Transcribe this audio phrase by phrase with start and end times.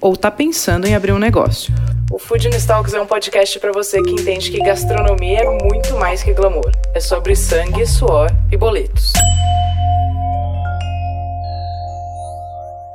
[0.00, 1.72] ou está pensando em abrir um negócio.
[2.10, 6.22] O Food Talks é um podcast para você que entende que gastronomia é muito mais
[6.22, 6.72] que glamour.
[6.92, 9.12] É sobre sangue, suor e boletos.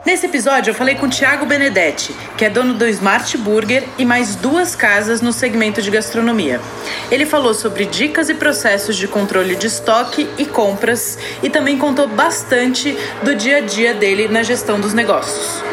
[0.05, 4.05] Nesse episódio eu falei com o Thiago Benedetti, que é dono do Smart Burger e
[4.05, 6.61] mais duas casas no segmento de gastronomia.
[7.09, 12.07] Ele falou sobre dicas e processos de controle de estoque e compras e também contou
[12.07, 15.63] bastante do dia a dia dele na gestão dos negócios.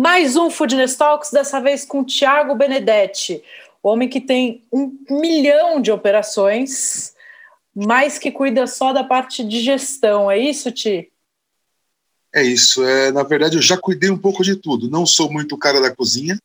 [0.00, 3.44] Mais um Foodness Talks, dessa vez com Tiago Benedetti,
[3.82, 7.14] o homem que tem um milhão de operações,
[7.76, 10.30] mas que cuida só da parte de gestão.
[10.30, 11.12] É isso, Ti?
[12.34, 12.82] É isso.
[12.82, 14.88] É, na verdade, eu já cuidei um pouco de tudo.
[14.88, 16.38] Não sou muito cara da cozinha.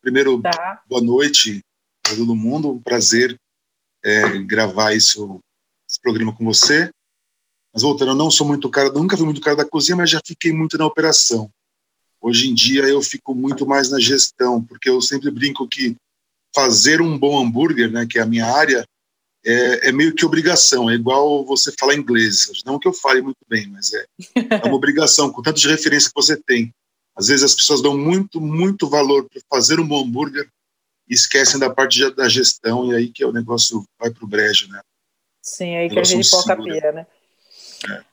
[0.00, 0.82] Primeiro, tá.
[0.88, 1.60] boa noite
[2.02, 2.70] para todo mundo.
[2.70, 3.38] Um prazer
[4.02, 5.38] é, gravar isso,
[5.86, 6.90] esse programa com você.
[7.74, 10.20] Mas voltando, eu não sou muito cara, nunca fui muito cara da cozinha, mas já
[10.24, 11.52] fiquei muito na operação.
[12.20, 15.96] Hoje em dia eu fico muito mais na gestão, porque eu sempre brinco que
[16.54, 18.86] fazer um bom hambúrguer, né, que é a minha área,
[19.44, 22.50] é, é, meio que obrigação, é igual você falar inglês.
[22.64, 26.08] Não que eu fale muito bem, mas é, é uma obrigação, com tanto de referência
[26.08, 26.72] que você tem.
[27.14, 30.48] Às vezes as pessoas dão muito, muito valor para fazer um bom hambúrguer
[31.08, 34.68] e esquecem da parte da gestão, e aí que o negócio vai para o brejo,
[34.68, 34.80] né?
[35.40, 37.06] Sim, aí que a gente foca a pia, né?
[37.88, 38.04] É.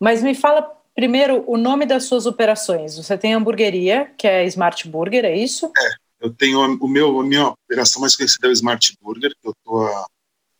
[0.00, 2.96] Mas me fala Primeiro, o nome das suas operações.
[2.96, 5.66] Você tem a hamburgueria, que é Smart Burger, é isso?
[5.76, 9.48] É, eu tenho o meu, a minha operação mais conhecida é o Smart Burger, que
[9.48, 10.06] eu estou há,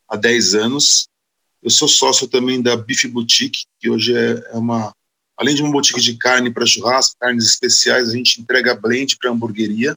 [0.08, 1.08] há 10 anos.
[1.62, 4.94] Eu sou sócio também da Beef Boutique, que hoje é, é uma,
[5.36, 9.30] além de uma boutique de carne para churrasco, carnes especiais, a gente entrega blend para
[9.30, 9.94] hamburgueria.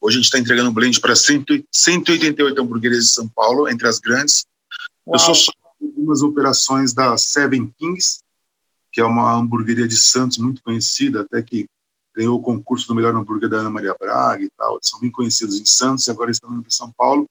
[0.00, 4.44] Hoje a gente está entregando blend para 188 hamburguerias de São Paulo, entre as grandes.
[5.06, 5.14] Uau.
[5.14, 8.20] Eu sou sócio de algumas operações da Seven Kings,
[8.92, 11.66] que é uma hamburgueria de Santos muito conhecida, até que
[12.14, 14.78] ganhou o concurso do melhor hambúrguer da Ana Maria Braga e tal.
[14.82, 17.26] São bem conhecidos em Santos e agora estão em São Paulo.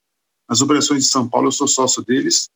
[0.49, 2.49] Nas operações de São Paulo, eu sou sócio deles.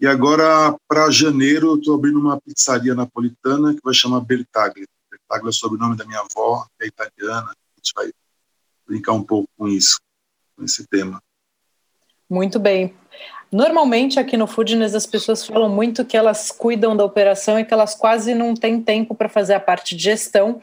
[0.00, 4.84] E agora, para janeiro, eu estou abrindo uma pizzaria napolitana que vai chamar Bertaglia.
[5.08, 7.50] Bertaglia é o sobrenome da minha avó, que é italiana.
[7.50, 8.10] A gente vai
[8.84, 10.00] brincar um pouco com isso,
[10.56, 11.22] com esse tema.
[12.28, 12.92] Muito bem.
[13.52, 17.74] Normalmente aqui no Foodness as pessoas falam muito que elas cuidam da operação e que
[17.74, 20.62] elas quase não têm tempo para fazer a parte de gestão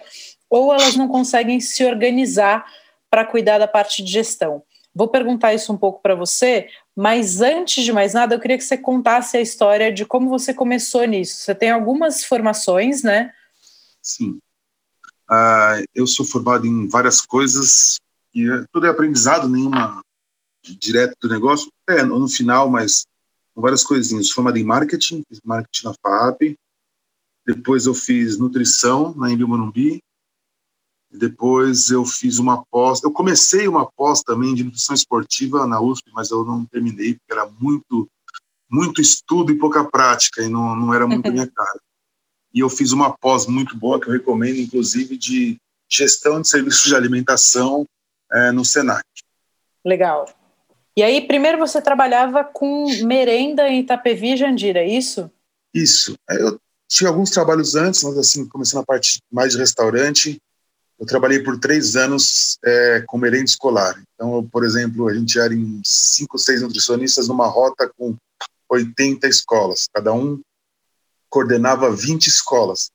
[0.50, 2.66] ou elas não conseguem se organizar
[3.07, 4.63] para cuidar da parte de gestão.
[4.94, 8.63] Vou perguntar isso um pouco para você, mas antes de mais nada, eu queria que
[8.63, 11.44] você contasse a história de como você começou nisso.
[11.44, 13.31] Você tem algumas formações, né?
[14.01, 14.39] Sim.
[15.29, 17.97] Uh, eu sou formado em várias coisas
[18.33, 20.01] e tudo é aprendizado, nenhuma
[20.63, 23.05] direto do negócio, é, no final, mas
[23.53, 24.29] com várias coisinhas.
[24.29, 26.57] Formado em marketing, fiz marketing na FAP,
[27.45, 30.03] depois eu fiz nutrição na Embi Morumbi,
[31.11, 36.11] depois eu fiz uma pós, eu comecei uma pós também de nutrição esportiva na USP,
[36.13, 38.07] mas eu não terminei, porque era muito,
[38.69, 41.79] muito estudo e pouca prática, e não, não era muito a minha cara.
[42.53, 45.57] E eu fiz uma pós muito boa, que eu recomendo, inclusive, de
[45.89, 47.85] gestão de serviços de alimentação
[48.31, 49.03] é, no SENAC.
[49.83, 50.27] Legal.
[50.99, 55.31] E aí, primeiro você trabalhava com merenda em Itapevi e Jandira, é isso?
[55.73, 56.13] Isso.
[56.29, 60.41] Eu tinha alguns trabalhos antes, mas assim, começando a parte mais de restaurante.
[60.99, 64.03] Eu trabalhei por três anos é, com merenda escolar.
[64.13, 68.17] Então, por exemplo, a gente era em cinco, seis nutricionistas numa rota com
[68.69, 69.88] 80 escolas.
[69.93, 70.41] Cada um
[71.29, 72.91] coordenava 20 escolas.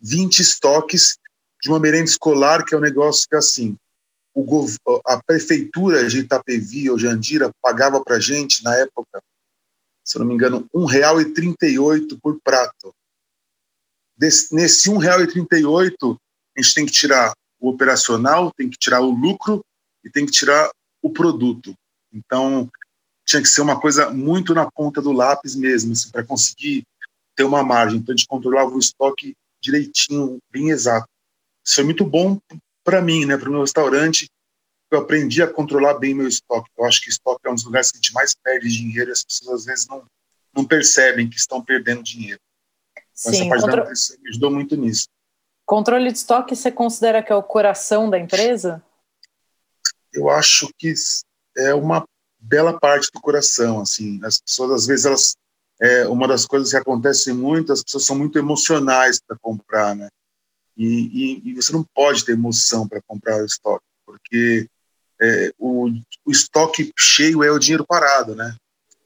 [0.00, 1.18] 20 estoques
[1.60, 3.76] de uma merenda escolar, que é um negócio que, assim,
[5.06, 9.22] a prefeitura de Itapevi ou Jandira pagava para gente, na época,
[10.04, 12.94] se eu não me engano, R$ 1,38 por prato.
[14.16, 16.16] Desse, nesse R$ 1,38,
[16.56, 19.64] a gente tem que tirar o operacional, tem que tirar o lucro
[20.04, 20.70] e tem que tirar
[21.02, 21.74] o produto.
[22.12, 22.70] Então,
[23.24, 26.84] tinha que ser uma coisa muito na ponta do lápis mesmo, assim, para conseguir
[27.36, 27.98] ter uma margem.
[27.98, 31.08] Então, a gente controlava o estoque direitinho, bem exato.
[31.64, 32.40] Isso foi muito bom
[32.84, 34.28] para mim, né, para o meu restaurante,
[34.90, 36.70] eu aprendi a controlar bem meu estoque.
[36.76, 39.12] Eu acho que estoque é um dos lugares que a gente mais perde dinheiro e
[39.12, 40.04] as pessoas às vezes não,
[40.54, 42.40] não percebem que estão perdendo dinheiro.
[42.96, 43.84] Então, Sim, essa parte contro...
[43.84, 45.08] da me ajudou muito nisso.
[45.64, 48.82] Controle de estoque você considera que é o coração da empresa?
[50.12, 50.92] Eu acho que
[51.56, 52.04] é uma
[52.40, 53.80] bela parte do coração.
[53.80, 55.36] Assim, as pessoas às vezes elas
[55.80, 60.08] é, uma das coisas que acontece muito, as pessoas são muito emocionais para comprar, né?
[60.76, 64.66] E, e, e, você não pode ter emoção para comprar o estoque, porque
[65.20, 65.88] é, o,
[66.24, 68.56] o, estoque cheio é o dinheiro parado, né?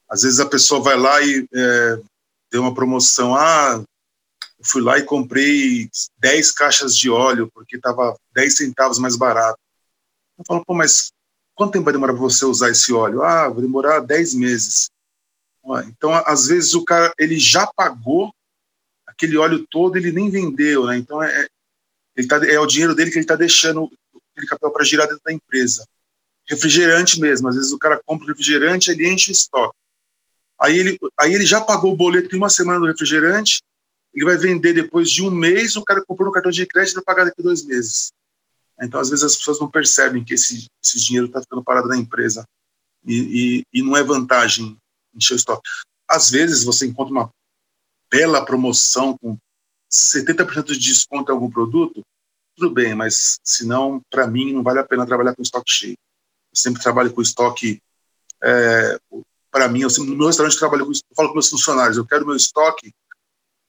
[0.09, 1.99] Às vezes a pessoa vai lá e é,
[2.59, 3.83] uma promoção, ah,
[4.59, 9.59] eu fui lá e comprei 10 caixas de óleo porque estava 10 centavos mais barato.
[10.39, 11.11] Eu falo, pô, mas
[11.55, 13.23] quanto tempo vai demorar para você usar esse óleo?
[13.23, 14.89] Ah, vai demorar 10 meses.
[15.87, 18.33] Então, às vezes o cara ele já pagou
[19.07, 20.97] aquele óleo todo, ele nem vendeu, né?
[20.97, 21.47] Então é,
[22.17, 23.91] ele tá, é o dinheiro dele que ele está deixando
[24.33, 25.87] aquele capital para girar dentro da empresa.
[26.49, 29.77] Refrigerante mesmo, às vezes o cara compra refrigerante, ele enche o estoque.
[30.61, 33.63] Aí ele, aí ele já pagou o boleto em uma semana do refrigerante,
[34.13, 36.97] ele vai vender depois de um mês, o cara comprou no cartão de crédito e
[36.97, 38.13] vai pagar daqui a dois meses.
[38.81, 41.97] Então, às vezes, as pessoas não percebem que esse, esse dinheiro está ficando parado na
[41.97, 42.45] empresa
[43.05, 44.77] e, e, e não é vantagem
[45.15, 45.69] encher o estoque.
[46.09, 47.31] Às vezes você encontra uma
[48.11, 49.37] bela promoção com
[49.95, 52.03] 70% de desconto em algum produto,
[52.57, 55.97] tudo bem, mas se não, para mim, não vale a pena trabalhar com estoque cheio.
[56.53, 57.81] Eu sempre trabalho com estoque.
[58.43, 58.99] É,
[59.51, 62.07] para mim, eu sempre, no meu restaurante, trabalho com, eu falo com meus funcionários, eu
[62.07, 62.93] quero meu estoque,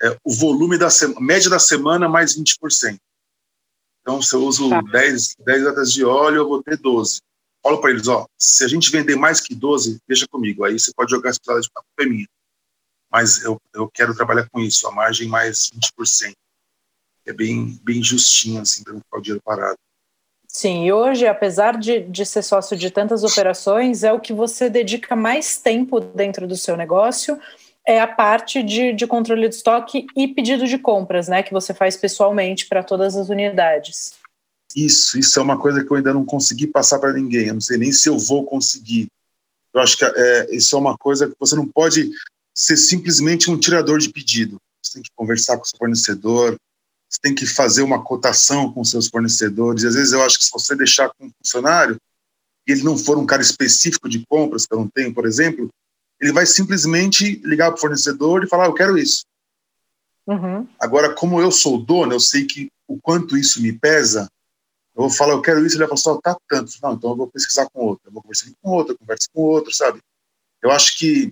[0.02, 0.90] é, o volume da
[1.20, 2.98] média da semana mais 20%.
[4.02, 4.82] Então, se eu uso tá.
[4.82, 7.20] 10, 10 latas de óleo, eu vou ter 12
[7.66, 10.94] falo para eles, ó, se a gente vender mais que 12, deixa comigo, aí você
[10.94, 12.28] pode jogar as pesadas de papo é minha.
[13.16, 16.34] Mas eu, eu quero trabalhar com isso, a margem mais 20%.
[17.26, 19.78] É bem, bem justinho, assim, para não ficar o dinheiro parado.
[20.50, 24.70] Sim, e hoje, apesar de, de ser sócio de tantas operações, é o que você
[24.70, 27.40] dedica mais tempo dentro do seu negócio,
[27.88, 31.74] é a parte de, de controle de estoque e pedido de compras, né, que você
[31.74, 34.16] faz pessoalmente para todas as unidades.
[34.76, 37.48] Isso, isso é uma coisa que eu ainda não consegui passar para ninguém.
[37.48, 39.08] Eu não sei nem se eu vou conseguir.
[39.74, 42.12] Eu acho que é, isso é uma coisa que você não pode
[42.56, 44.58] ser simplesmente um tirador de pedido.
[44.82, 46.56] Você tem que conversar com o seu fornecedor,
[47.10, 49.84] você tem que fazer uma cotação com seus fornecedores.
[49.84, 51.98] E às vezes eu acho que se você deixar com um funcionário
[52.66, 55.70] e ele não for um cara específico de compras, que eu não tenho, por exemplo,
[56.20, 59.26] ele vai simplesmente ligar para o fornecedor e falar: ah, Eu quero isso.
[60.26, 60.68] Uhum.
[60.80, 64.28] Agora, como eu sou dono, eu sei que o quanto isso me pesa,
[64.96, 66.72] eu vou falar, eu quero isso, ele vai falar, tá tanto.
[66.82, 69.42] Não, então eu vou pesquisar com outro, eu vou conversar com outro, eu converso com
[69.42, 70.00] outro, sabe?
[70.64, 71.32] Eu acho que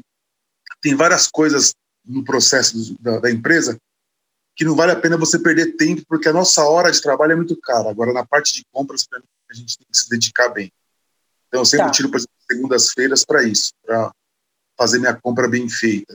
[0.83, 1.73] tem várias coisas
[2.05, 3.77] no processo da, da empresa
[4.55, 7.35] que não vale a pena você perder tempo, porque a nossa hora de trabalho é
[7.35, 7.89] muito cara.
[7.89, 9.07] Agora, na parte de compras,
[9.49, 10.71] a gente tem que se dedicar bem.
[11.47, 11.91] Então, eu sempre tá.
[11.91, 14.11] tiro, por exemplo, segundas-feiras para isso, para
[14.77, 16.13] fazer minha compra bem feita,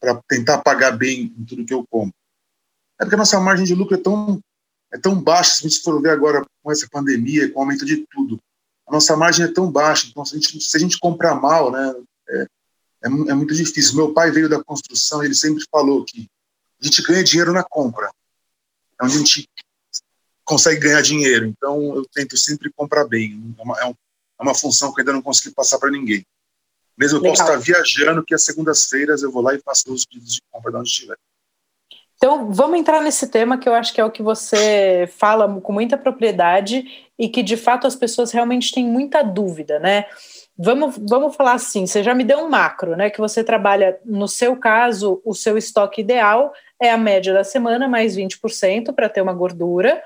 [0.00, 2.14] para tentar pagar bem em tudo que eu compro.
[2.98, 4.40] É porque a nossa margem de lucro é tão
[4.92, 7.84] é tão baixa, se a gente for ver agora com essa pandemia, com o aumento
[7.84, 8.40] de tudo,
[8.88, 11.70] a nossa margem é tão baixa, então se a gente, se a gente comprar mal,
[11.70, 11.94] né,
[12.28, 12.46] é,
[13.02, 13.96] é, é muito difícil.
[13.96, 16.28] Meu pai veio da construção, ele sempre falou que
[16.80, 18.10] a gente ganha dinheiro na compra,
[19.00, 19.48] é onde a gente
[20.44, 24.92] consegue ganhar dinheiro, então eu tento sempre comprar bem, é uma, é, é uma função
[24.92, 26.26] que eu ainda não consegui passar para ninguém.
[26.98, 30.34] Mesmo eu posso estar viajando, que às segundas-feiras eu vou lá e faço os pedidos
[30.34, 31.16] de compra de onde estiver.
[32.16, 35.72] Então, vamos entrar nesse tema que eu acho que é o que você fala com
[35.72, 36.84] muita propriedade
[37.18, 40.04] e que de fato as pessoas realmente têm muita dúvida, né?
[40.62, 43.08] Vamos, vamos falar assim: você já me deu um macro, né?
[43.08, 47.88] Que você trabalha, no seu caso, o seu estoque ideal é a média da semana,
[47.88, 50.02] mais 20% para ter uma gordura.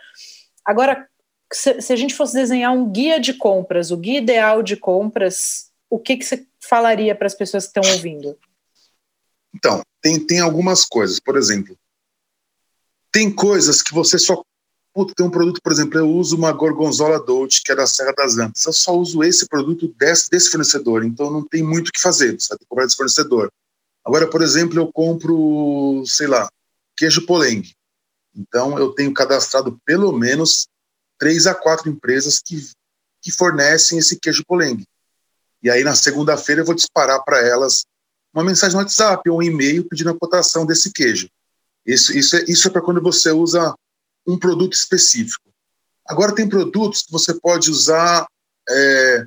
[0.64, 1.08] Agora,
[1.52, 5.72] se, se, a gente fosse desenhar um guia de compras, o guia ideal de compras,
[5.90, 8.38] o que, que você falaria para as pessoas que estão ouvindo?
[9.52, 11.18] Então, tem, tem algumas coisas.
[11.18, 11.76] Por exemplo,
[13.10, 14.40] tem coisas que você só.
[14.94, 18.12] Puta, tem um produto, por exemplo, eu uso uma Gorgonzola Dolce, que é da Serra
[18.12, 18.64] das Antas.
[18.64, 22.36] Eu só uso esse produto desse, desse fornecedor, então não tem muito o que fazer,
[22.36, 23.50] que comprar desse fornecedor.
[24.04, 26.48] Agora, por exemplo, eu compro, sei lá,
[26.96, 27.74] queijo polengue.
[28.32, 30.68] Então, eu tenho cadastrado pelo menos
[31.18, 32.64] três a quatro empresas que,
[33.20, 34.86] que fornecem esse queijo polengue.
[35.60, 37.84] E aí, na segunda-feira, eu vou disparar para elas
[38.32, 41.28] uma mensagem no WhatsApp ou um e-mail pedindo a cotação desse queijo.
[41.84, 43.74] Isso, isso é, isso é para quando você usa
[44.26, 45.50] um produto específico.
[46.06, 48.26] Agora, tem produtos que você pode usar
[48.68, 49.26] é,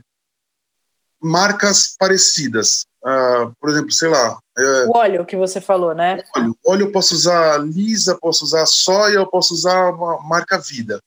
[1.22, 2.86] marcas parecidas.
[3.04, 4.38] Uh, por exemplo, sei lá.
[4.58, 6.24] É, o óleo que você falou, né?
[6.36, 11.00] Óleo, óleo eu posso usar lisa, posso usar soia, eu posso usar uma marca vida.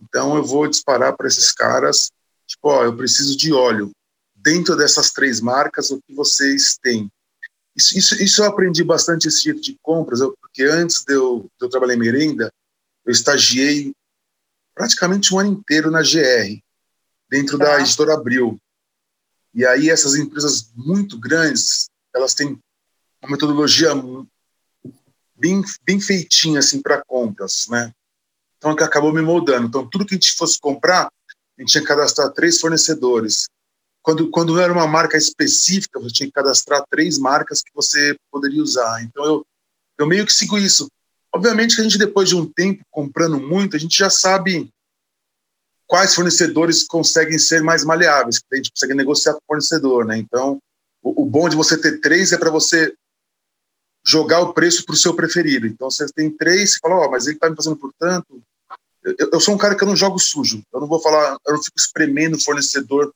[0.00, 2.10] Então eu vou disparar para esses caras,
[2.46, 3.92] tipo, ó, eu preciso de óleo.
[4.34, 7.10] Dentro dessas três marcas, o que vocês têm?
[7.76, 11.46] Isso, isso, isso eu aprendi bastante esse jeito de compras, eu, porque antes de eu,
[11.58, 12.50] de eu trabalhar em merenda,
[13.06, 13.94] eu estagiei
[14.74, 16.60] praticamente um ano inteiro na GR,
[17.30, 17.64] dentro tá.
[17.64, 18.60] da editora Abril.
[19.54, 22.58] E aí essas empresas muito grandes, elas têm
[23.22, 23.90] uma metodologia
[25.34, 27.92] bem, bem feitinha assim para compras, né?
[28.58, 29.66] Então que acabou me moldando.
[29.66, 33.48] Então tudo que a gente fosse comprar, a gente tinha que cadastrar três fornecedores.
[34.02, 38.62] Quando quando era uma marca específica, você tinha que cadastrar três marcas que você poderia
[38.62, 39.02] usar.
[39.02, 39.46] Então eu
[39.98, 40.86] eu meio que sigo isso.
[41.36, 44.70] Obviamente que a gente depois de um tempo comprando muito, a gente já sabe
[45.86, 50.16] quais fornecedores conseguem ser mais maleáveis, que a gente consegue negociar com o fornecedor, né?
[50.16, 50.58] Então,
[51.02, 52.94] o, o bom de você ter três é para você
[54.02, 55.66] jogar o preço para o seu preferido.
[55.66, 58.42] Então, você tem três, você fala, oh, mas ele está me fazendo por tanto.
[59.04, 60.62] Eu, eu, sou um cara que eu não jogo sujo.
[60.72, 63.12] Eu não vou falar, eu não fico espremendo o fornecedor de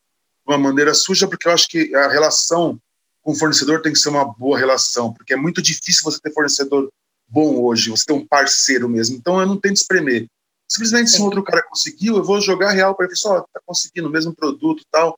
[0.53, 2.79] uma maneira suja, porque eu acho que a relação
[3.23, 6.31] com o fornecedor tem que ser uma boa relação, porque é muito difícil você ter
[6.31, 6.87] fornecedor
[7.31, 9.15] bom hoje, você ter um parceiro mesmo.
[9.15, 10.27] Então, eu não tento espremer.
[10.67, 13.15] Simplesmente, se um outro cara conseguiu, eu vou jogar real para ele.
[13.15, 15.17] Só está conseguindo o mesmo produto tal.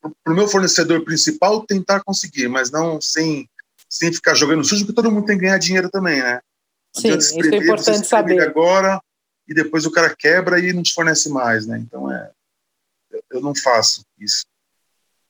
[0.00, 3.48] Para o meu fornecedor principal, tentar conseguir, mas não sem,
[3.88, 6.40] sem ficar jogando sujo, porque todo mundo tem que ganhar dinheiro também, né?
[6.92, 8.40] Sim, isso é importante saber.
[8.40, 9.00] agora
[9.48, 11.78] e depois o cara quebra e não te fornece mais, né?
[11.78, 12.30] Então, é,
[13.30, 14.44] eu não faço isso.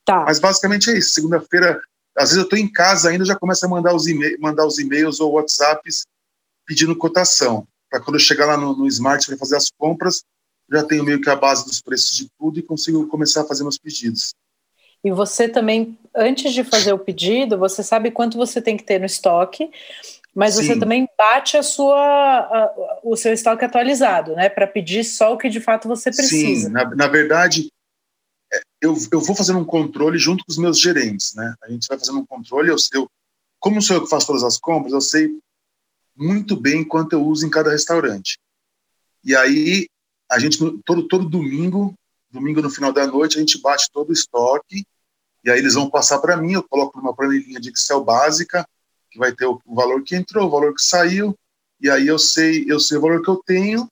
[0.05, 0.25] Tá.
[0.25, 1.15] Mas basicamente é isso.
[1.15, 1.81] Segunda-feira,
[2.17, 4.05] às vezes eu estou em casa ainda, já começo a mandar os,
[4.39, 6.05] mandar os e-mails ou WhatsApps
[6.67, 10.25] pedindo cotação para quando eu chegar lá no, no Smart para fazer as compras,
[10.71, 13.63] já tenho meio que a base dos preços de tudo e consigo começar a fazer
[13.63, 14.35] meus pedidos.
[15.05, 18.99] E você também, antes de fazer o pedido, você sabe quanto você tem que ter
[18.99, 19.71] no estoque,
[20.35, 20.63] mas Sim.
[20.63, 24.49] você também bate a sua, a, o seu estoque atualizado, né?
[24.49, 26.67] Para pedir só o que de fato você precisa.
[26.67, 27.69] Sim, na, na verdade,
[28.53, 31.55] é, eu, eu vou fazendo um controle junto com os meus gerentes, né?
[31.63, 33.07] A gente vai fazendo um controle, eu, eu
[33.61, 35.31] como sou eu que faço todas as compras, eu sei
[36.17, 38.39] muito bem quanto eu uso em cada restaurante.
[39.25, 39.89] E aí,
[40.31, 41.95] a gente, todo, todo domingo,
[42.31, 44.85] domingo no final da noite, a gente bate todo o estoque,
[45.45, 48.67] e aí eles vão passar para mim, eu coloco numa planilhinha de Excel básica,
[49.11, 51.37] que vai ter o, valor que entrou, o valor que saiu,
[51.81, 53.89] e aí eu sei, eu sei o valor que eu tenho,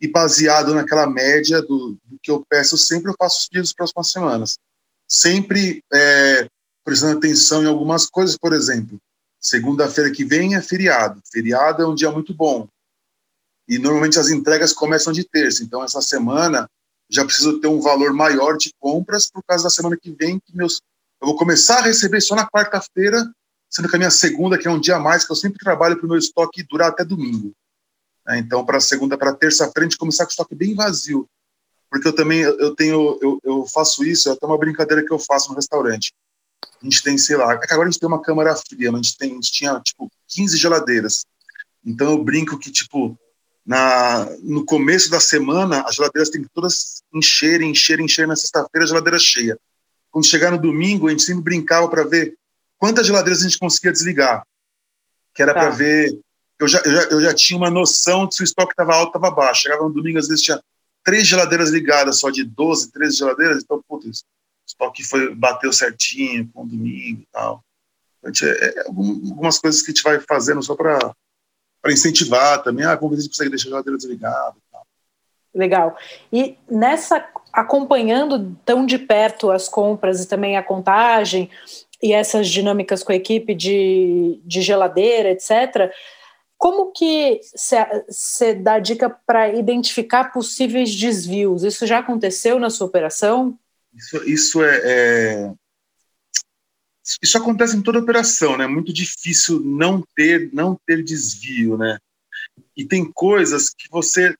[0.00, 3.76] e baseado naquela média do, do que eu peço sempre, eu faço os pedidos das
[3.76, 4.58] próximas semanas.
[5.06, 6.48] Sempre é,
[6.84, 8.98] prestando atenção em algumas coisas, por exemplo,
[9.42, 11.20] Segunda-feira que vem é feriado.
[11.32, 12.68] Feriado é um dia muito bom.
[13.68, 15.64] E normalmente as entregas começam de terça.
[15.64, 16.70] Então, essa semana
[17.10, 20.56] já preciso ter um valor maior de compras por causa da semana que vem, que
[20.56, 20.80] meus
[21.20, 23.30] eu vou começar a receber só na quarta-feira,
[23.70, 25.96] sendo que a minha segunda, que é um dia a mais, que eu sempre trabalho
[25.96, 27.52] para o meu estoque durar até domingo.
[28.28, 31.28] É, então, para segunda, para terça-feira, a gente começar com o estoque bem vazio.
[31.90, 35.18] Porque eu também eu tenho, eu, eu faço isso, é até uma brincadeira que eu
[35.18, 36.12] faço no restaurante
[36.82, 39.16] a gente tem, sei lá, agora a gente tem uma câmara fria, mas a gente,
[39.16, 41.24] tem, a gente tinha, tipo, 15 geladeiras.
[41.84, 43.16] Então eu brinco que, tipo,
[43.64, 48.84] na, no começo da semana, as geladeiras têm que todas encher, encher, encher na sexta-feira,
[48.84, 49.56] a geladeira cheia.
[50.10, 52.34] Quando chegar no domingo, a gente sempre brincava para ver
[52.76, 54.44] quantas geladeiras a gente conseguia desligar.
[55.34, 55.60] Que era tá.
[55.60, 56.18] para ver.
[56.58, 59.14] Eu já, eu já, eu, já, tinha uma noção de se o estoque estava alto
[59.14, 59.62] ou estava baixo.
[59.62, 60.60] Chegava no domingo, às vezes tinha
[61.04, 63.62] três geladeiras ligadas, só de 12, 13 geladeiras.
[63.62, 64.24] Então, putz,
[64.72, 67.64] estoque foi, bateu certinho com o domingo e tal.
[68.24, 71.14] Então, é, é, algumas coisas que a gente vai fazendo só para
[71.86, 72.84] incentivar também.
[72.84, 74.86] Ah, vamos ver se consegue deixar a geladeira desligada e tal.
[75.54, 75.96] Legal.
[76.32, 81.50] E nessa, acompanhando tão de perto as compras e também a contagem
[82.02, 85.92] e essas dinâmicas com a equipe de, de geladeira, etc.,
[86.58, 87.40] como que
[88.06, 91.64] você dá dica para identificar possíveis desvios?
[91.64, 93.58] Isso já aconteceu na sua operação?
[93.94, 95.54] Isso, isso é, é,
[97.20, 98.66] isso acontece em toda operação, né?
[98.66, 101.98] Muito difícil não ter não ter desvio, né?
[102.76, 104.34] E tem coisas que você,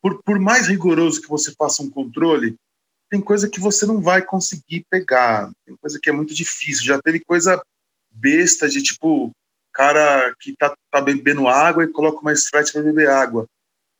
[0.00, 2.56] por, por mais rigoroso que você faça um controle,
[3.10, 5.50] tem coisa que você não vai conseguir pegar.
[5.64, 6.84] Tem coisa que é muito difícil.
[6.84, 7.62] Já teve coisa
[8.10, 9.30] besta de tipo
[9.72, 13.46] cara que tá, tá bebendo água e coloca uma Sprite para beber água.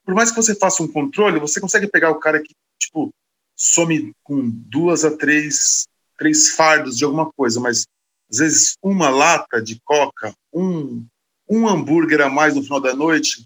[0.05, 3.13] Por mais que você faça um controle, você consegue pegar o cara que tipo
[3.57, 7.87] some com duas a três, três fardos de alguma coisa, mas
[8.31, 11.07] às vezes uma lata de coca, um,
[11.49, 13.45] um hambúrguer a mais no final da noite,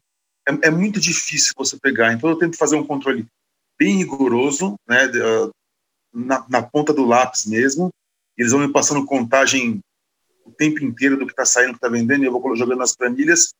[0.48, 2.12] é, é muito difícil você pegar.
[2.12, 3.26] Então eu tento fazer um controle
[3.78, 5.50] bem rigoroso, né, uh,
[6.12, 7.90] na, na, ponta do lápis mesmo.
[8.36, 9.80] Eles vão me passando contagem
[10.44, 12.78] o tempo inteiro do que está saindo, do que está vendendo, e eu vou jogando
[12.78, 13.54] nas planilhas.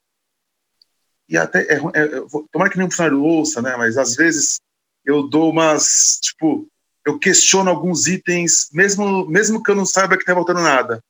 [1.28, 2.06] E até, é, é,
[2.50, 4.60] tomara que nenhum funcionário ouça, né, mas às vezes
[5.04, 6.66] eu dou umas, tipo,
[7.06, 11.02] eu questiono alguns itens, mesmo, mesmo que eu não saiba que está voltando nada.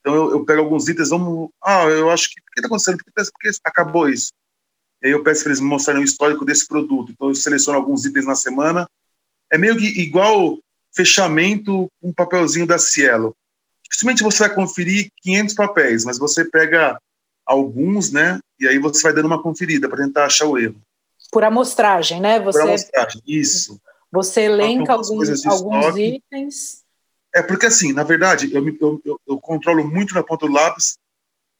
[0.00, 2.98] Então eu, eu, pego alguns itens, vamos, ah, eu acho que, o que está acontecendo?
[2.98, 4.32] Por que, tá, por que acabou isso?
[5.02, 7.12] E aí eu peço para eles me mostrarem o histórico desse produto.
[7.12, 8.88] Então eu seleciono alguns itens na semana.
[9.50, 10.58] É meio que igual
[10.94, 13.34] fechamento um papelzinho da Cielo.
[13.82, 16.98] dificilmente você vai conferir 500 papéis, mas você pega
[17.44, 18.38] alguns, né?
[18.58, 20.80] E aí você vai dando uma conferida para tentar achar o erro.
[21.34, 22.40] Por amostragem, né?
[22.40, 23.80] Você, Por amostragem, isso.
[24.10, 26.84] Você elenca alguns, alguns itens.
[27.34, 30.96] É porque assim, na verdade, eu, eu, eu, eu controlo muito na ponta do lápis,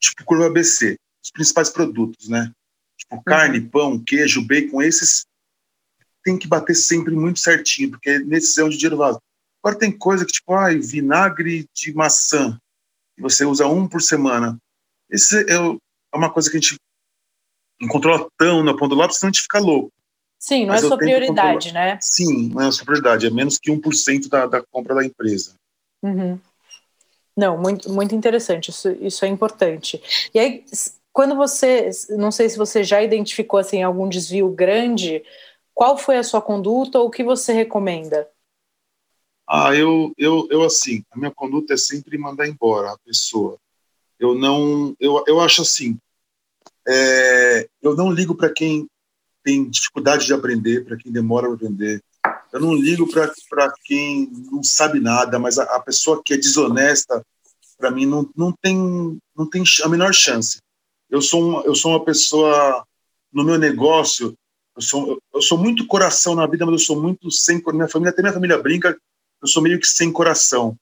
[0.00, 2.52] tipo curva ABC, os principais produtos, né?
[2.96, 3.68] Tipo carne, uhum.
[3.68, 5.26] pão, queijo, bacon, esses
[6.24, 9.20] tem que bater sempre muito certinho, porque nesses é onde o dinheiro vaza.
[9.62, 12.58] Agora tem coisa que, tipo, ai, vinagre de maçã,
[13.14, 14.58] que você usa um por semana.
[15.10, 16.76] Esse é, é uma coisa que a gente
[17.90, 19.92] controla tão na ponta do lápis, senão a gente fica louco.
[20.38, 21.98] Sim, não Mas é sua prioridade, né?
[22.02, 25.54] Sim, não é sua prioridade, é menos que 1% da, da compra da empresa.
[26.02, 26.38] Uhum.
[27.36, 30.02] Não, muito, muito interessante, isso, isso é importante.
[30.32, 30.64] E aí,
[31.12, 35.24] quando você, não sei se você já identificou assim algum desvio grande,
[35.72, 38.28] qual foi a sua conduta ou o que você recomenda?
[39.48, 43.58] Ah, eu, eu, eu assim, a minha conduta é sempre mandar embora a pessoa.
[44.18, 45.98] Eu não, eu, eu acho assim,
[46.86, 48.86] é, eu não ligo para quem
[49.42, 52.02] tem dificuldade de aprender, para quem demora a aprender.
[52.52, 57.24] Eu não ligo para quem não sabe nada, mas a, a pessoa que é desonesta,
[57.76, 60.58] para mim, não, não, tem, não tem a menor chance.
[61.10, 62.84] Eu sou, uma, eu sou uma pessoa,
[63.32, 64.34] no meu negócio,
[64.76, 67.62] eu sou, eu sou muito coração na vida, mas eu sou muito sem.
[67.72, 68.96] Minha família, até minha família brinca,
[69.42, 70.76] eu sou meio que sem coração.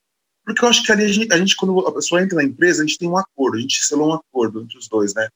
[0.45, 2.83] Porque eu acho que ali a gente, a gente, quando a pessoa entra na empresa,
[2.83, 5.29] a gente tem um acordo, a gente selou um acordo entre os dois, né?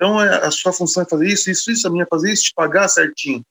[0.00, 2.44] Então, é, a sua função é fazer isso, isso, isso, a minha é fazer isso,
[2.44, 3.44] te pagar certinho.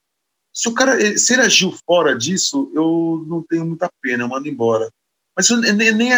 [0.51, 4.47] Se o cara, se ele agiu fora disso, eu não tenho muita pena, eu mando
[4.47, 4.89] embora.
[5.37, 6.09] Mas eu, nem, nem,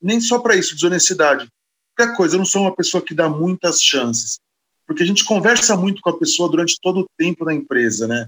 [0.00, 1.46] nem só para isso, desonestidade.
[1.94, 4.38] Qualquer coisa, eu não sou uma pessoa que dá muitas chances.
[4.86, 8.26] Porque a gente conversa muito com a pessoa durante todo o tempo da empresa, né?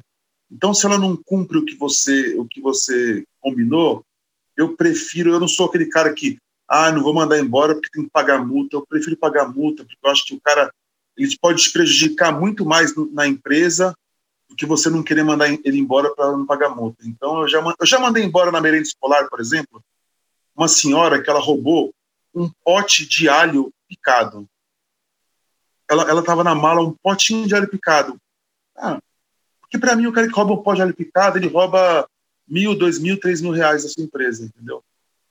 [0.52, 4.04] Então, se ela não cumpre o que você, o que você combinou,
[4.58, 6.36] eu prefiro, eu não sou aquele cara que,
[6.68, 8.76] ah, não vou mandar embora porque tem que pagar multa.
[8.76, 10.70] Eu prefiro pagar multa, porque eu acho que o cara
[11.16, 13.94] ele pode te prejudicar muito mais na empresa
[14.48, 17.06] do que você não querer mandar ele embora para não pagar multa.
[17.06, 19.82] Então, eu já, eu já mandei embora na merenda escolar, por exemplo,
[20.56, 21.94] uma senhora que ela roubou
[22.34, 24.48] um pote de alho picado.
[25.88, 28.16] Ela estava na mala um potinho de alho picado.
[28.76, 29.00] Ah,
[29.60, 32.08] porque para mim o cara que rouba um pote de alho picado, ele rouba
[32.46, 34.82] mil, dois mil, três mil reais da sua empresa, entendeu?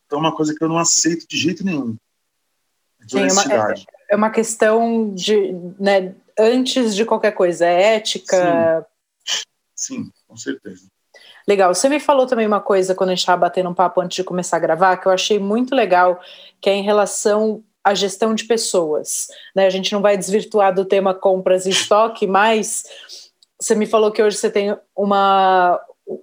[0.06, 1.96] Então é uma coisa que eu não aceito de jeito nenhum.
[3.08, 3.74] Sim, é, uma, é,
[4.10, 8.86] é uma questão de, né, antes de qualquer coisa, é ética.
[9.26, 9.50] Sim.
[9.80, 10.88] Sim, com certeza.
[11.48, 11.74] Legal.
[11.74, 14.24] Você me falou também uma coisa quando a gente estava batendo um papo antes de
[14.24, 16.20] começar a gravar, que eu achei muito legal,
[16.60, 19.28] que é em relação à gestão de pessoas.
[19.56, 19.66] Né?
[19.66, 22.84] A gente não vai desvirtuar do tema compras e estoque, mas
[23.60, 25.80] você me falou que hoje você tem uma,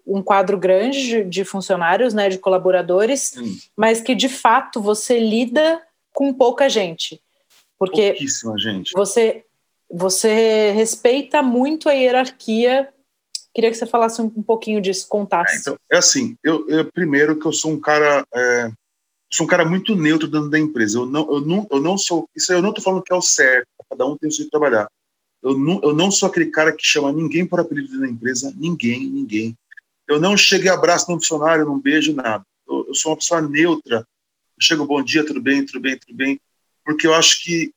[0.07, 3.35] um quadro grande de, de funcionários, né, de colaboradores,
[3.75, 7.21] mas que de fato você lida com pouca gente.
[7.79, 8.93] Porque Pouquíssima gente.
[8.95, 9.45] Você,
[9.91, 12.89] você respeita muito a hierarquia.
[13.55, 15.57] Queria que você falasse um, um pouquinho disso, contasse.
[15.57, 18.71] É, então, é assim, eu, eu, primeiro que eu sou um cara, é,
[19.33, 20.99] sou um cara muito neutro dentro da empresa.
[20.99, 23.23] Eu não, eu não, eu não sou, isso eu não estou falando que é o
[23.23, 23.67] certo.
[23.89, 24.89] Cada um tem o seu trabalhar.
[25.43, 28.53] Eu não, eu não sou aquele cara que chama ninguém por apelido dentro da empresa,
[28.57, 29.57] ninguém, ninguém.
[30.09, 32.45] Eu não cheguei abraço no funcionário, não beijo nada.
[32.69, 33.99] Eu, eu sou uma pessoa neutra.
[33.99, 36.41] Eu chego, bom dia, tudo bem, tudo bem, tudo bem
[36.87, 37.73] porque eu acho que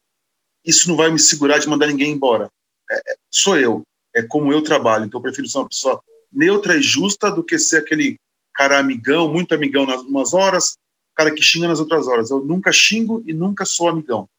[0.64, 2.48] isso não vai me segurar de mandar ninguém embora.
[2.90, 3.82] É, é, sou eu,
[4.16, 6.00] é como eu trabalho, então eu prefiro ser uma pessoa
[6.32, 8.20] neutra e justa do que ser aquele
[8.54, 10.78] cara amigão, muito amigão nas umas horas,
[11.16, 12.30] cara que xinga nas outras horas.
[12.30, 14.30] Eu nunca xingo e nunca sou amigão.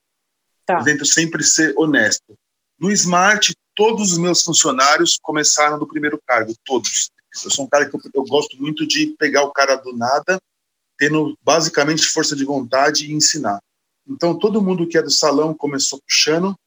[0.64, 0.78] Tá.
[0.78, 2.38] Eu tento sempre ser honesto.
[2.78, 7.10] No Smart, todos os meus funcionários começaram do primeiro cargo, todos.
[7.44, 10.40] Eu sou um cara que eu, eu gosto muito de pegar o cara do nada,
[10.96, 13.60] tendo basicamente força de vontade e ensinar.
[14.10, 16.58] Então, todo mundo que é do salão começou puxando,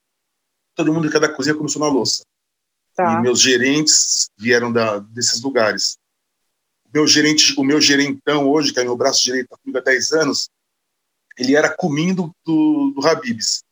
[0.74, 2.24] todo mundo que é da cozinha começou na louça.
[2.96, 3.20] Tá.
[3.20, 5.98] E meus gerentes vieram da, desses lugares.
[6.94, 10.50] Meu gerente, o meu gerentão hoje, que é meu braço direito, comigo há 10 anos,
[11.38, 13.64] ele era comindo do, do Habibs.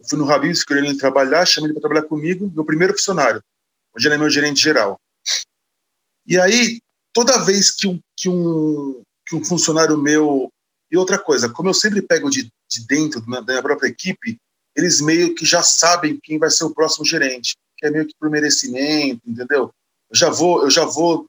[0.00, 3.40] Eu fui no Habibs, queria ele trabalhar, chamei ele para trabalhar comigo, meu primeiro funcionário.
[3.94, 4.98] Hoje ele é meu gerente geral.
[6.26, 6.80] E aí,
[7.12, 10.50] toda vez que um, que um, que um funcionário meu
[10.90, 14.36] e outra coisa, como eu sempre pego de, de dentro da minha própria equipe,
[14.74, 18.14] eles meio que já sabem quem vai ser o próximo gerente, que é meio que
[18.18, 19.70] por merecimento, entendeu?
[20.10, 21.26] Eu já vou, eu já vou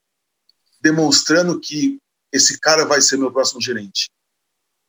[0.81, 1.99] demonstrando que
[2.31, 4.09] esse cara vai ser meu próximo gerente.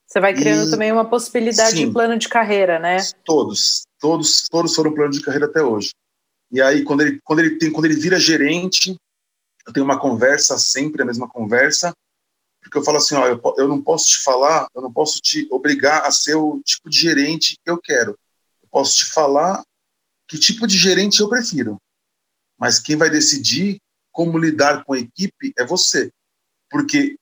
[0.06, 2.98] Você vai criando e, também uma possibilidade sim, de plano de carreira, né?
[3.24, 5.90] Todos, todos, todos foram plano de carreira até hoje.
[6.50, 8.94] E aí quando ele, quando ele tem, quando ele vira gerente,
[9.66, 11.94] eu tenho uma conversa sempre a mesma conversa
[12.62, 15.46] Porque eu falo assim, ó, eu, eu não posso te falar, eu não posso te
[15.51, 18.12] obrigar a ser o tipo de gerente que eu quero.
[18.62, 19.62] Eu posso te falar
[20.29, 21.77] que tipo de gerente eu prefiro.
[22.57, 23.81] Mas quem vai decidir
[24.12, 26.11] como lidar com a equipe é você.
[26.70, 27.16] Porque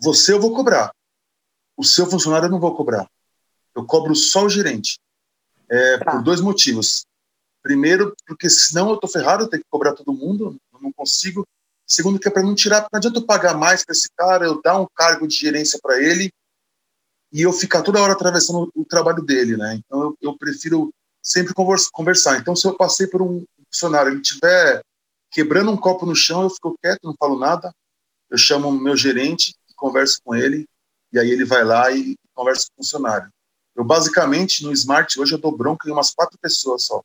[0.00, 0.92] você eu vou cobrar.
[1.76, 3.08] O seu funcionário eu não vou cobrar.
[3.74, 4.98] Eu cobro só o gerente.
[5.68, 6.12] É, tá.
[6.12, 7.06] Por dois motivos.
[7.62, 11.46] Primeiro, porque senão eu estou ferrado, eu tenho que cobrar todo mundo, eu não consigo.
[11.88, 14.60] Segundo, que é para não tirar, não adianta eu pagar mais para esse cara, eu
[14.60, 16.30] dar um cargo de gerência para ele
[17.32, 19.76] e eu ficar toda hora atravessando o trabalho dele, né?
[19.76, 21.54] Então eu, eu prefiro sempre
[21.90, 22.38] conversar.
[22.38, 24.82] Então se eu passei por um funcionário, ele tiver
[25.30, 27.72] quebrando um copo no chão, eu fico quieto, não falo nada.
[28.30, 30.66] Eu chamo meu gerente, converso com ele
[31.10, 33.30] e aí ele vai lá e conversa com o funcionário.
[33.74, 37.02] Eu basicamente no Smart hoje eu dou bronca em umas quatro pessoas só.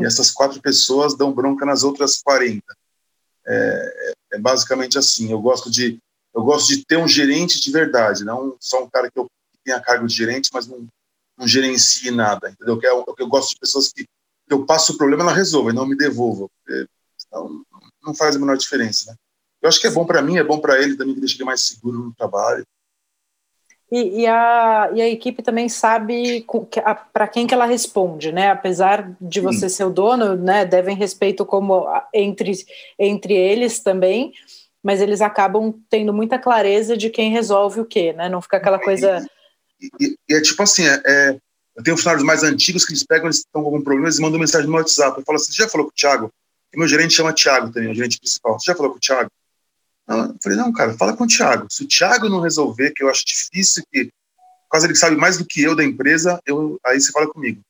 [0.00, 2.64] E essas quatro pessoas dão bronca nas outras 40.
[3.46, 5.30] É, é, basicamente assim.
[5.30, 5.98] Eu gosto de
[6.34, 9.58] eu gosto de ter um gerente de verdade, não só um cara que, eu, que
[9.64, 10.86] tenha cargo de gerente, mas não,
[11.38, 12.50] não gerencie nada.
[12.50, 12.78] Entendeu?
[12.82, 15.74] Eu, eu, eu gosto de pessoas que, que eu passo o problema, ela resolva e
[15.74, 16.46] não me devolva.
[17.26, 17.64] Então,
[18.02, 19.16] não faz a menor diferença, né?
[19.62, 21.44] Eu acho que é bom para mim, é bom para ele também, que deixa ele
[21.44, 22.64] mais seguro no trabalho.
[23.90, 26.44] E, e, a, e a equipe também sabe
[27.12, 28.50] para quem que ela responde, né?
[28.50, 29.76] Apesar de você Sim.
[29.76, 30.64] ser o dono, né?
[30.64, 32.52] Devem respeito como entre,
[32.98, 34.32] entre eles também,
[34.82, 38.28] mas eles acabam tendo muita clareza de quem resolve o quê, né?
[38.28, 39.24] Não fica aquela coisa.
[39.80, 41.36] E, e, e é tipo assim, é, é,
[41.76, 44.40] eu tenho funcionários mais antigos que eles pegam, eles estão com algum problema, eles mandam
[44.40, 45.18] mensagem no WhatsApp.
[45.18, 46.32] Eu falo assim: você já falou com o Thiago?
[46.74, 48.58] E meu gerente chama Thiago também, o gerente principal.
[48.58, 49.30] Você já falou com o Thiago?
[50.08, 51.66] Eu falei, não, cara, fala com o Thiago.
[51.70, 55.38] Se o Thiago não resolver, que eu acho difícil, que por causa ele sabe mais
[55.38, 57.60] do que eu da empresa, eu, aí você fala comigo.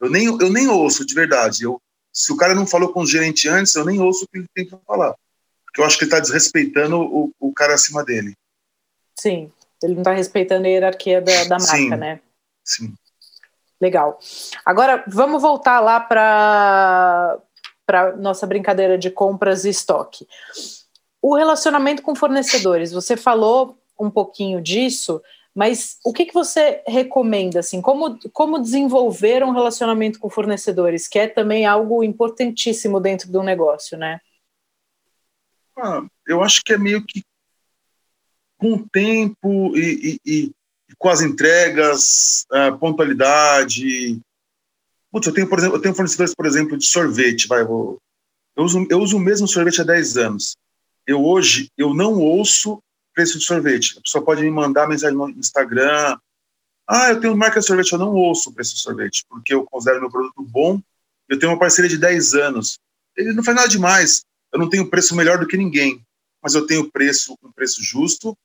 [0.00, 1.64] Eu nem, eu nem ouço, de verdade.
[1.64, 1.80] Eu,
[2.12, 4.46] se o cara não falou com o gerente antes, eu nem ouço o que ele
[4.54, 5.14] tem para falar.
[5.64, 8.34] Porque eu acho que ele está desrespeitando o, o cara acima dele.
[9.18, 12.20] Sim, ele não está respeitando a hierarquia da, da marca, sim, né?
[12.64, 12.94] Sim.
[13.80, 14.18] Legal.
[14.64, 17.38] Agora, vamos voltar lá para
[17.86, 20.24] para nossa brincadeira de compras e estoque.
[21.22, 25.20] O relacionamento com fornecedores, você falou um pouquinho disso,
[25.54, 31.18] mas o que, que você recomenda, assim, como, como desenvolver um relacionamento com fornecedores, que
[31.18, 34.20] é também algo importantíssimo dentro do negócio, né?
[35.76, 37.22] Ah, eu acho que é meio que
[38.58, 40.52] com o tempo e, e, e
[40.98, 44.20] com as entregas, a pontualidade.
[45.10, 47.98] Putz, eu tenho, por exemplo, eu tenho fornecedores, por exemplo, de sorvete, vai, eu,
[48.56, 50.56] eu, uso, eu uso o mesmo sorvete há 10 anos
[51.10, 52.80] eu hoje eu não ouço
[53.12, 53.98] preço de sorvete.
[53.98, 56.16] A pessoa pode me mandar mensagem no Instagram.
[56.86, 59.64] Ah, eu tenho marca de sorvete, eu não ouço o preço de sorvete, porque eu
[59.64, 60.80] considero meu produto bom.
[61.28, 62.78] Eu tenho uma parceria de 10 anos.
[63.16, 64.22] Ele não faz nada demais.
[64.52, 66.00] Eu não tenho preço melhor do que ninguém,
[66.40, 68.36] mas eu tenho preço, um preço justo.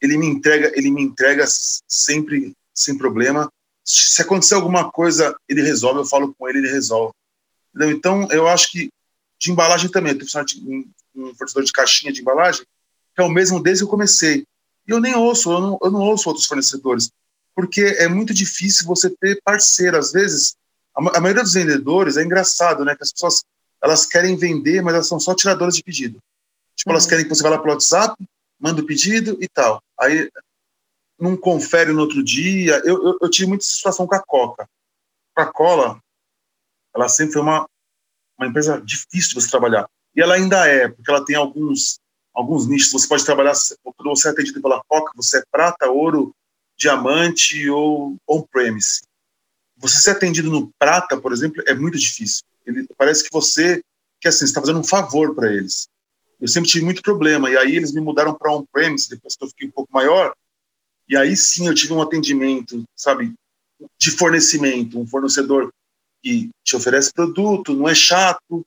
[0.00, 3.48] Ele me entrega, ele me entrega sempre sem problema.
[3.84, 7.14] Se acontecer alguma coisa, ele resolve, eu falo com ele, ele resolve.
[7.80, 8.90] Então, eu acho que
[9.38, 10.12] de embalagem também.
[10.12, 10.30] Eu tenho
[11.14, 12.64] um fornecedor de caixinha de embalagem,
[13.14, 14.46] que é o mesmo desde que eu comecei.
[14.86, 17.10] E eu nem ouço, eu não, eu não ouço outros fornecedores,
[17.54, 19.96] porque é muito difícil você ter parceiro.
[19.96, 20.56] Às vezes,
[20.94, 22.96] a, a maioria dos vendedores é engraçado, né?
[22.96, 23.42] Que as pessoas
[23.82, 26.18] elas querem vender, mas elas são só tiradoras de pedido.
[26.76, 26.94] Tipo, uhum.
[26.94, 28.16] elas querem que você vá lá pelo WhatsApp,
[28.58, 29.82] manda o pedido e tal.
[30.00, 30.30] Aí
[31.18, 32.80] não confere no outro dia.
[32.84, 34.68] Eu, eu, eu tive muita situação com a Coca.
[35.34, 36.00] A Coca-Cola,
[36.94, 37.68] ela sempre foi uma,
[38.38, 39.88] uma empresa difícil de você trabalhar.
[40.14, 41.98] E ela ainda é, porque ela tem alguns,
[42.34, 42.92] alguns nichos.
[42.92, 46.34] Você pode trabalhar, quando você é atendido pela Coca, você é prata, ouro,
[46.76, 49.02] diamante ou on-premise.
[49.76, 52.42] Você ser atendido no prata, por exemplo, é muito difícil.
[52.66, 53.82] Ele, parece que você,
[54.20, 55.88] que assim, está fazendo um favor para eles.
[56.40, 59.48] Eu sempre tive muito problema, e aí eles me mudaram para on-premise, depois que eu
[59.48, 60.34] fiquei um pouco maior,
[61.08, 63.32] e aí sim eu tive um atendimento, sabe,
[63.98, 65.72] de fornecimento, um fornecedor
[66.22, 68.66] que te oferece produto, não é chato,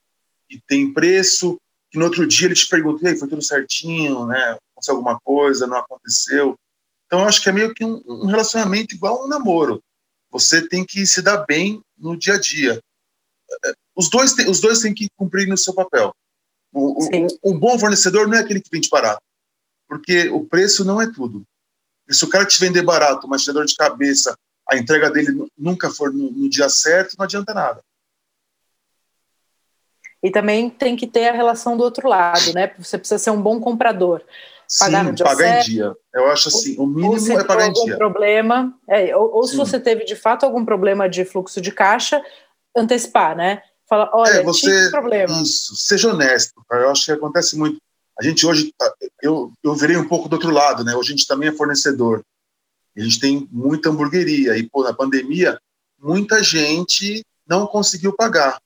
[0.50, 1.58] e tem preço,
[1.92, 4.58] que no outro dia ele te pergunta, foi tudo certinho, né?
[4.72, 6.56] Aconteceu alguma coisa, não aconteceu.
[7.06, 9.82] Então, eu acho que é meio que um, um relacionamento igual um namoro.
[10.32, 12.82] Você tem que se dar bem no dia a dia.
[13.66, 16.14] É, os dois, tem, os dois têm que cumprir no seu papel.
[16.74, 19.22] O, o, o, bom fornecedor não é aquele que vende barato,
[19.88, 21.44] porque o preço não é tudo.
[22.10, 24.36] E se o cara te vender barato, mas te dor de cabeça,
[24.70, 27.82] a entrega dele nunca for no, no dia certo, não adianta nada.
[30.26, 32.72] E também tem que ter a relação do outro lado, né?
[32.80, 34.24] Você precisa ser um bom comprador.
[34.80, 35.96] Pagar Sim, pagar em dia.
[36.12, 37.96] Eu acho assim, o mínimo é pagar em dia.
[37.96, 42.20] Problema, é, ou, ou se você teve de fato algum problema de fluxo de caixa,
[42.76, 43.62] antecipar, né?
[43.88, 45.44] Fala, olha, é, você, tive problema.
[45.44, 46.60] Isso, seja honesto.
[46.72, 47.78] Eu acho que acontece muito.
[48.20, 50.96] A gente hoje, tá, eu, eu virei um pouco do outro lado, né?
[50.96, 52.24] Hoje a gente também é fornecedor.
[52.98, 54.58] A gente tem muita hamburgueria.
[54.58, 55.60] E, pô, na pandemia,
[56.02, 58.60] muita gente não conseguiu pagar.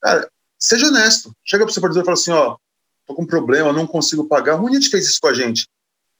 [0.00, 1.32] Cara, seja honesto.
[1.44, 2.56] Chega para o seu fornecedor e fala assim, ó,
[3.06, 4.58] tô com um problema, não consigo pagar.
[4.58, 5.66] Muita gente fez isso com a gente.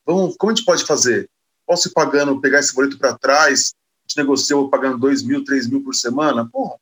[0.07, 1.29] Vamos, como a gente pode fazer?
[1.67, 5.69] Posso ir pagando, pegar esse boleto para trás, a gente negociou pagando 2 mil, 3
[5.69, 6.49] mil por semana?
[6.51, 6.77] Porra,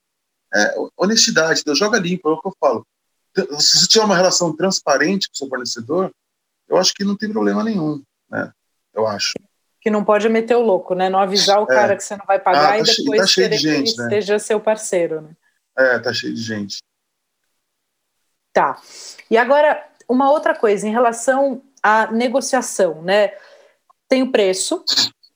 [0.54, 2.86] é, honestidade, Deus joga limpo, é o que eu falo.
[3.58, 6.10] Se você tiver uma relação transparente com o seu fornecedor,
[6.68, 8.52] eu acho que não tem problema nenhum, né?
[8.94, 9.34] Eu acho.
[9.80, 11.08] Que não pode meter o louco, né?
[11.10, 11.66] Não avisar o é.
[11.66, 14.02] cara que você não vai pagar ah, tá e depois tá cheio de gente, que
[14.14, 14.38] ele né?
[14.38, 15.30] seu parceiro, né?
[15.76, 16.78] É, tá cheio de gente.
[18.56, 18.80] Tá.
[19.30, 23.32] E agora, uma outra coisa, em relação à negociação, né?
[24.08, 24.82] Tem o preço,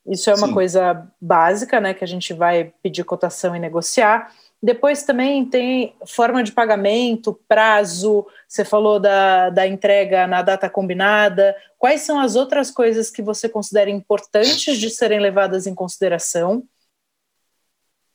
[0.06, 0.54] isso é uma Sim.
[0.54, 1.92] coisa básica, né?
[1.92, 4.32] Que a gente vai pedir cotação e negociar.
[4.62, 11.54] Depois também tem forma de pagamento, prazo, você falou da, da entrega na data combinada.
[11.78, 16.62] Quais são as outras coisas que você considera importantes de serem levadas em consideração?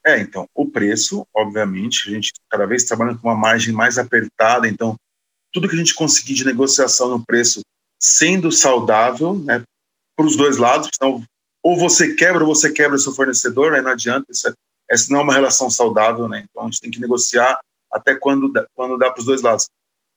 [0.05, 4.67] É, então, o preço, obviamente, a gente cada vez trabalhando com uma margem mais apertada,
[4.67, 4.95] então,
[5.51, 7.61] tudo que a gente conseguir de negociação no preço
[7.99, 9.63] sendo saudável, né,
[10.15, 11.23] para os dois lados, senão
[11.63, 14.53] ou você quebra ou você quebra seu fornecedor, aí não adianta, isso é
[14.89, 16.45] essa não é uma relação saudável, né?
[16.47, 17.59] Então a gente tem que negociar
[17.91, 19.67] até quando dá, quando dá para os dois lados.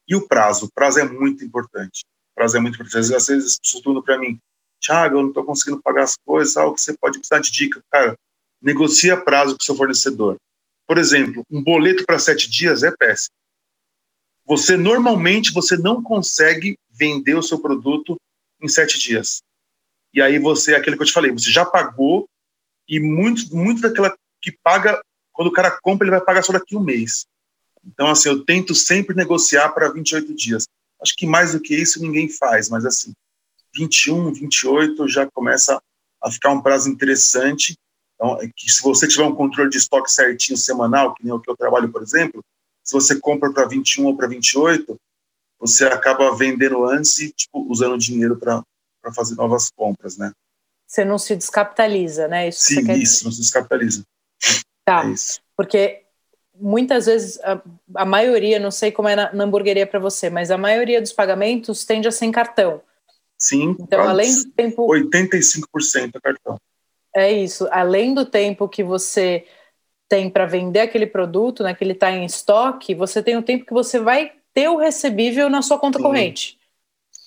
[0.07, 2.05] E o prazo, o prazo é muito importante.
[2.33, 2.99] O prazo é muito importante.
[2.99, 4.39] Às vezes, as pessoas perguntam para mim,
[4.81, 7.81] Thiago, eu não estou conseguindo pagar as coisas, algo que você pode precisar de dica.
[7.91, 8.17] Cara,
[8.61, 10.37] negocia prazo com seu fornecedor.
[10.87, 13.35] Por exemplo, um boleto para sete dias é péssimo.
[14.47, 18.17] Você normalmente você não consegue vender o seu produto
[18.61, 19.43] em sete dias.
[20.13, 22.27] E aí você, aquele que eu te falei, você já pagou
[22.89, 25.01] e muito, muito daquela que paga,
[25.33, 27.27] quando o cara compra, ele vai pagar só daqui um mês.
[27.85, 30.67] Então, assim, eu tento sempre negociar para 28 dias.
[31.01, 33.13] Acho que mais do que isso ninguém faz, mas assim,
[33.75, 35.81] 21, 28 já começa
[36.21, 37.77] a ficar um prazo interessante.
[38.19, 41.39] Então, é que se você tiver um controle de estoque certinho semanal, que nem o
[41.39, 42.45] que eu trabalho, por exemplo,
[42.83, 44.99] se você compra para 21 ou para 28,
[45.61, 48.65] você acaba vendendo antes e tipo, usando dinheiro para
[49.15, 50.33] fazer novas compras, né?
[50.85, 52.49] Você não se descapitaliza, né?
[52.49, 54.03] Isso Sim, isso, não se descapitaliza.
[54.85, 55.09] Tá.
[55.09, 55.15] É
[55.57, 56.03] porque
[56.55, 57.63] muitas vezes a,
[57.95, 61.13] a, maioria, não sei como é na, na hamburgueria para você, mas a maioria dos
[61.13, 62.83] pagamentos tende a ser em cartão.
[63.37, 63.77] Sim.
[63.79, 64.87] Então, além do tempo.
[64.89, 66.59] 85% é cartão.
[67.15, 67.69] É isso.
[67.71, 69.47] Além do tempo que você
[70.09, 73.67] tem para vender aquele produto, né, que ele está em estoque, você tem o tempo
[73.67, 76.05] que você vai ter o recebível na sua conta Sim.
[76.05, 76.59] corrente.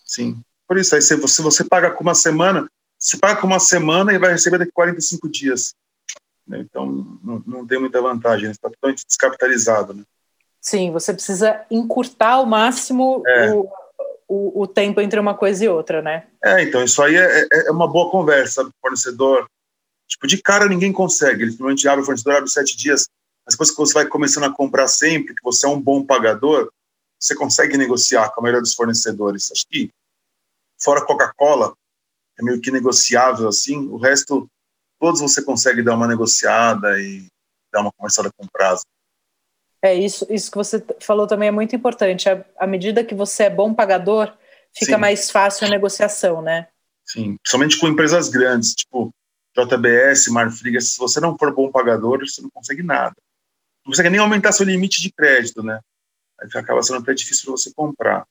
[0.05, 0.43] Sim.
[0.67, 2.67] Por isso, aí se você, você paga com uma semana,
[2.97, 5.73] você paga com uma semana e vai receber daqui 45 dias.
[6.47, 6.59] Né?
[6.59, 9.93] Então, não, não tem muita vantagem, está totalmente descapitalizado.
[9.93, 10.03] Né?
[10.59, 13.51] Sim, você precisa encurtar ao máximo é.
[13.51, 13.69] o,
[14.27, 16.27] o, o, tempo entre uma coisa e outra, né?
[16.43, 19.47] É, então, isso aí é, é, é uma boa conversa, fornecedor.
[20.11, 23.07] Tipo, de cara ninguém consegue, ele normalmente abre o fornecedor, abre sete dias,
[23.45, 26.69] mas depois que você vai começando a comprar sempre, que você é um bom pagador,
[27.17, 29.49] você consegue negociar com a maioria dos fornecedores.
[29.51, 29.89] Acho que,
[30.81, 31.73] fora Coca-Cola,
[32.37, 34.49] é meio que negociável assim, o resto
[34.99, 37.25] todos você consegue dar uma negociada e
[37.71, 38.83] dar uma conversada com prazo.
[39.81, 42.27] É, isso, isso que você falou também é muito importante.
[42.57, 44.31] À medida que você é bom pagador,
[44.77, 44.99] fica Sim.
[44.99, 46.67] mais fácil a negociação, né?
[47.05, 49.11] Sim, principalmente com empresas grandes, tipo
[49.57, 53.15] JBS, Marfriga, se você não for bom pagador, você não consegue nada.
[53.85, 55.79] Não consegue nem aumentar seu limite de crédito, né?
[56.39, 58.25] Aí acaba sendo até difícil para você comprar.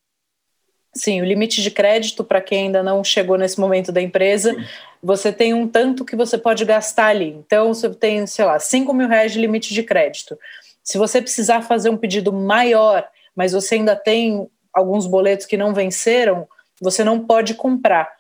[0.93, 4.65] Sim, o limite de crédito, para quem ainda não chegou nesse momento da empresa, Sim.
[5.01, 7.29] você tem um tanto que você pode gastar ali.
[7.29, 10.37] Então, você tem, sei lá, 5 mil reais de limite de crédito.
[10.83, 13.07] Se você precisar fazer um pedido maior,
[13.37, 16.49] mas você ainda tem alguns boletos que não venceram,
[16.81, 18.11] você não pode comprar.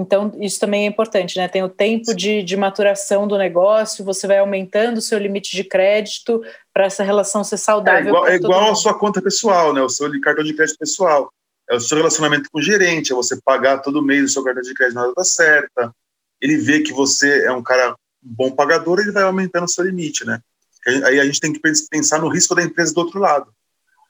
[0.00, 1.48] Então, isso também é importante, né?
[1.48, 5.64] Tem o tempo de, de maturação do negócio, você vai aumentando o seu limite de
[5.64, 6.40] crédito
[6.72, 8.06] para essa relação ser saudável.
[8.06, 9.82] É igual, é igual a sua conta pessoal, né?
[9.82, 11.32] O seu cartão de crédito pessoal
[11.68, 14.62] é o seu relacionamento com o gerente, é você pagar todo mês o seu cartão
[14.62, 15.92] de crédito na data certa.
[16.40, 20.24] Ele vê que você é um cara bom pagador, ele vai aumentando o seu limite,
[20.24, 20.40] né?
[20.86, 23.52] Aí a gente tem que pensar no risco da empresa do outro lado.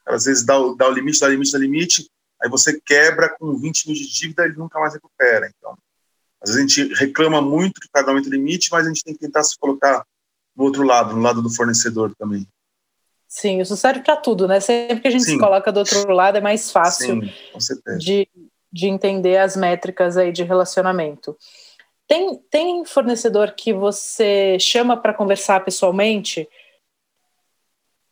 [0.06, 2.80] Às vezes dá o, dá o limite, dá o limite, dá o limite, aí você
[2.80, 5.50] quebra com 20 mil de dívida e nunca mais recupera.
[5.56, 5.76] Então,
[6.40, 9.04] às vezes a gente reclama muito que o cara aumenta o limite, mas a gente
[9.04, 10.04] tem que tentar se colocar
[10.54, 12.46] no outro lado, no lado do fornecedor também.
[13.28, 14.58] Sim, isso serve para tudo, né?
[14.58, 15.32] Sempre que a gente Sim.
[15.32, 17.20] se coloca do outro lado é mais fácil
[17.60, 18.28] Sim, de,
[18.72, 21.36] de entender as métricas aí de relacionamento.
[22.06, 26.48] Tem, tem fornecedor que você chama para conversar pessoalmente?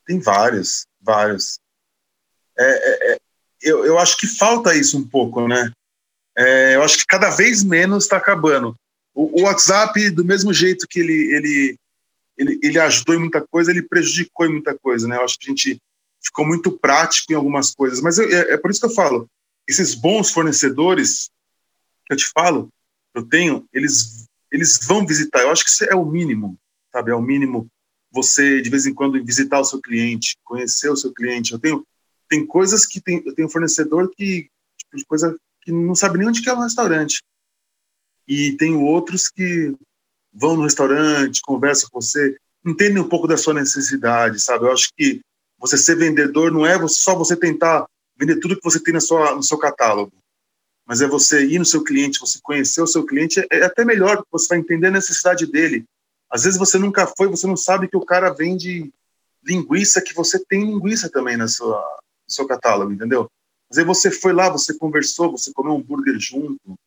[0.07, 1.59] Tem vários, vários.
[2.59, 3.19] É, é, é,
[3.66, 5.72] eu, eu acho que falta isso um pouco, né?
[6.37, 8.76] É, eu acho que cada vez menos está acabando.
[9.14, 11.76] O, o, WhatsApp, do mesmo jeito que ele, ele,
[12.38, 15.16] ele, ele ajudou em muita coisa, ele prejudicou em muita coisa, né?
[15.16, 15.79] Eu acho que a gente
[16.22, 18.00] ficou muito prático em algumas coisas.
[18.00, 19.29] Mas eu, é, é por isso que eu falo,
[19.66, 21.31] esses bons fornecedores
[22.07, 22.68] que eu te falo,
[23.14, 25.40] eu tenho, eles, eles vão visitar.
[25.40, 26.57] Eu acho que isso é o mínimo,
[26.92, 27.11] sabe?
[27.11, 27.66] É o mínimo
[28.12, 31.52] você, de vez em quando, visitar o seu cliente, conhecer o seu cliente.
[31.52, 31.87] Eu tenho,
[32.29, 36.29] tem coisas que tem, eu tenho fornecedor que, tipo, de coisa que não sabe nem
[36.29, 37.23] onde que é o restaurante.
[38.27, 39.75] E tem outros que
[40.33, 44.65] vão no restaurante, conversam com você, entendem um pouco da sua necessidade, sabe?
[44.65, 45.21] Eu acho que
[45.59, 47.87] você ser vendedor não é só você tentar
[48.17, 50.12] vender tudo que você tem na sua, no seu catálogo,
[50.85, 53.85] mas é você ir no seu cliente, você conhecer o seu cliente, é, é até
[53.85, 55.85] melhor, porque você vai entender a necessidade dele.
[56.31, 58.93] Às vezes você nunca foi, você não sabe que o cara vende
[59.45, 61.83] linguiça, que você tem linguiça também na sua,
[62.27, 63.31] no seu catálogo, entendeu?
[63.69, 66.79] Mas aí você foi lá, você conversou, você comeu um hambúrguer junto,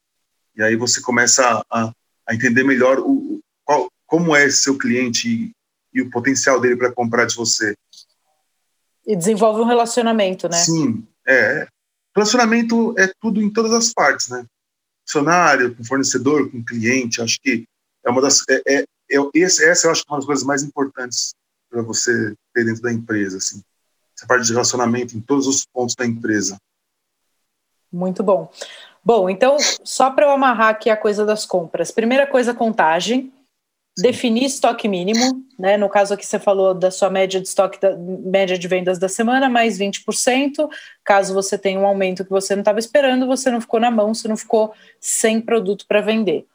[0.56, 1.92] e aí você começa a,
[2.28, 5.52] a entender melhor o, qual, como é seu cliente e,
[5.94, 7.76] e o potencial dele para comprar de você.
[9.06, 10.58] E desenvolve um relacionamento, né?
[10.58, 11.68] Sim, é.
[12.16, 14.46] Relacionamento é tudo em todas as partes, né?
[15.06, 17.66] Funcionário, com fornecedor, com cliente, acho que
[18.06, 18.44] é uma das.
[18.50, 21.34] É, é, é, essa eu acho que é uma das coisas mais importantes
[21.70, 23.62] para você ter dentro da empresa, assim.
[24.20, 26.58] Essa parte de relacionamento em todos os pontos da empresa.
[27.90, 28.52] Muito bom.
[29.04, 31.90] Bom, então, só para eu amarrar aqui a coisa das compras.
[31.90, 33.32] Primeira coisa, contagem.
[33.98, 34.04] Sim.
[34.04, 35.78] Definir estoque mínimo, né?
[35.78, 39.08] No caso aqui você falou da sua média de estoque, da, média de vendas da
[39.08, 40.70] semana, mais 20%.
[41.02, 44.14] Caso você tenha um aumento que você não estava esperando, você não ficou na mão,
[44.14, 46.46] você não ficou sem produto para vender.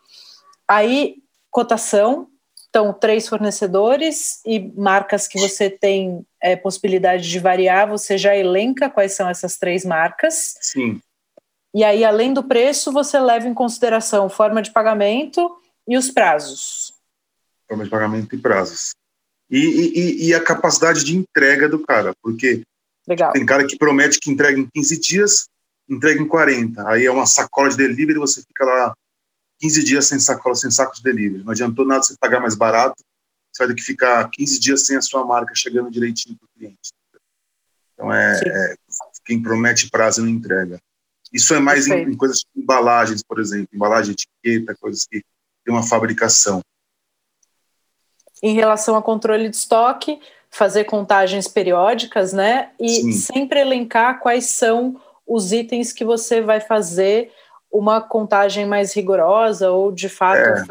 [0.68, 1.16] Aí,
[1.50, 2.28] cotação,
[2.74, 8.90] então, três fornecedores e marcas que você tem é, possibilidade de variar, você já elenca
[8.90, 10.54] quais são essas três marcas.
[10.60, 11.00] Sim.
[11.74, 15.50] E aí, além do preço, você leva em consideração forma de pagamento
[15.88, 16.92] e os prazos.
[17.66, 18.90] Forma de pagamento e prazos.
[19.50, 22.62] E, e, e a capacidade de entrega do cara, porque
[23.08, 23.32] Legal.
[23.32, 25.48] tem cara que promete que entrega em 15 dias,
[25.88, 26.86] entrega em 40.
[26.88, 28.94] Aí é uma sacola de delivery, você fica lá
[29.60, 31.42] 15 dias sem sacola, sem saco de delivery.
[31.42, 33.02] Não adiantou nada você pagar mais barato,
[33.54, 36.58] você vai ter que ficar 15 dias sem a sua marca chegando direitinho para o
[36.58, 36.90] cliente.
[37.92, 38.74] Então, é, é,
[39.24, 40.78] quem promete prazo não entrega.
[41.32, 45.22] Isso é mais em, em, coisas tipo embalagens, por exemplo, embalagem, etiqueta, coisas que
[45.64, 46.60] tem uma fabricação.
[48.42, 52.72] Em relação a controle de estoque, fazer contagens periódicas, né?
[52.78, 53.12] E Sim.
[53.12, 57.32] sempre elencar quais são os itens que você vai fazer
[57.70, 60.64] uma contagem mais rigorosa ou de fato é.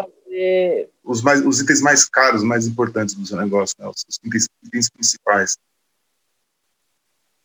[1.04, 3.88] Os, mais, os itens mais caros, mais importantes do seu negócio, né?
[3.88, 5.58] os, itens, itens principais.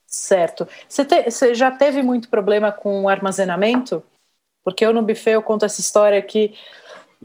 [0.07, 0.66] Certo.
[0.88, 4.03] Você, te, você já teve muito problema com armazenamento?
[4.64, 6.55] Porque eu no buffet eu conto essa história que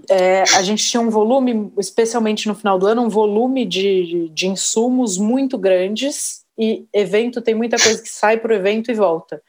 [0.09, 4.47] é, a gente tinha um volume, especialmente no final do ano, um volume de, de
[4.47, 9.41] insumos muito grandes e evento tem muita coisa que sai para o evento e volta.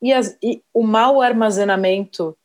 [0.00, 2.36] E, as, e o mau armazenamento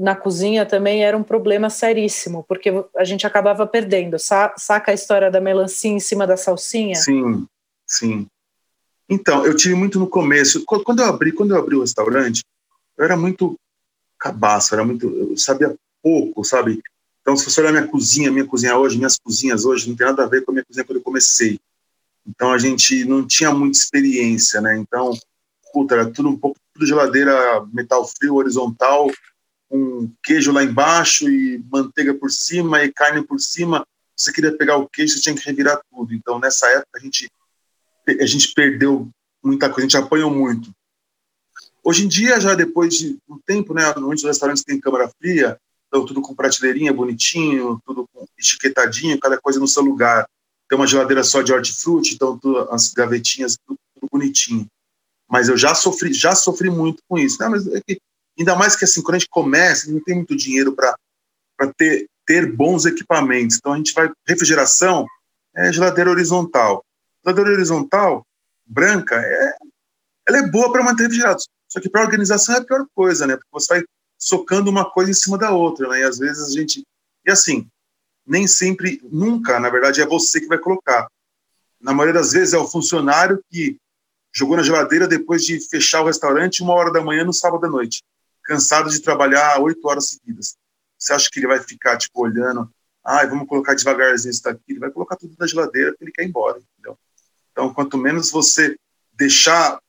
[0.00, 4.18] na cozinha também era um problema seríssimo, porque a gente acabava perdendo.
[4.18, 6.94] Sa, saca a história da melancia em cima da salsinha?
[6.94, 7.46] Sim,
[7.86, 8.26] sim.
[9.06, 10.64] Então, eu tive muito no começo.
[10.64, 12.42] Quando eu abri, quando eu abri o restaurante,
[12.96, 13.58] eu era muito
[14.18, 16.80] cabaço, era muito, eu sabia pouco, sabe?
[17.20, 20.24] Então, se você olhar minha cozinha, minha cozinha hoje, minhas cozinhas hoje, não tem nada
[20.24, 21.60] a ver com a minha cozinha quando eu comecei.
[22.26, 24.78] Então, a gente não tinha muita experiência, né?
[24.78, 25.12] Então,
[25.74, 29.10] puta, era tudo um pouco tudo geladeira metal frio, horizontal,
[29.70, 33.86] com queijo lá embaixo e manteiga por cima e carne por cima.
[34.16, 36.12] Você queria pegar o queijo, você tinha que revirar tudo.
[36.12, 37.30] Então, nessa época, a gente
[38.20, 39.08] a gente perdeu
[39.42, 40.72] muita coisa, a gente apanhou muito.
[41.84, 45.56] Hoje em dia, já depois de um tempo, né, muitos restaurantes têm câmara fria,
[45.86, 50.28] então tudo com prateleirinha bonitinho, tudo etiquetadinho, cada coisa no seu lugar.
[50.68, 54.66] Tem uma geladeira só de hortifruti, então tudo, as gavetinhas, tudo, tudo, bonitinho.
[55.28, 57.40] Mas eu já sofri, já sofri muito com isso.
[57.40, 57.48] Né?
[57.48, 58.00] Mas é que,
[58.40, 60.96] ainda mais que assim, quando a gente começa, não tem muito dinheiro para
[61.76, 63.56] ter, ter bons equipamentos.
[63.56, 65.06] Então a gente vai refrigeração,
[65.54, 66.84] é geladeira horizontal.
[67.24, 68.26] Geladeira horizontal,
[68.64, 69.54] branca, é,
[70.26, 71.46] ela é boa para manter refrigerados.
[71.68, 73.36] Só que para organização é a pior coisa, né?
[73.36, 73.84] Porque você vai
[74.18, 76.00] socando uma coisa em cima da outra, né?
[76.00, 76.84] E às vezes a gente.
[77.24, 77.68] E assim,
[78.26, 81.08] nem sempre, nunca, na verdade, é você que vai colocar.
[81.80, 83.76] Na maioria das vezes é o funcionário que
[84.32, 87.68] jogou na geladeira depois de fechar o restaurante uma hora da manhã no sábado à
[87.68, 88.02] noite,
[88.50, 90.56] cansado de trabalhar oito horas seguidas.
[90.98, 92.68] Você acha que ele vai ficar, tipo, olhando,
[93.04, 94.60] ah, vamos colocar devagarzinho isso daqui?
[94.68, 96.98] Ele vai colocar tudo na geladeira porque ele quer ir embora, entendeu?
[97.52, 98.76] Então, quanto menos você
[99.12, 99.80] deixar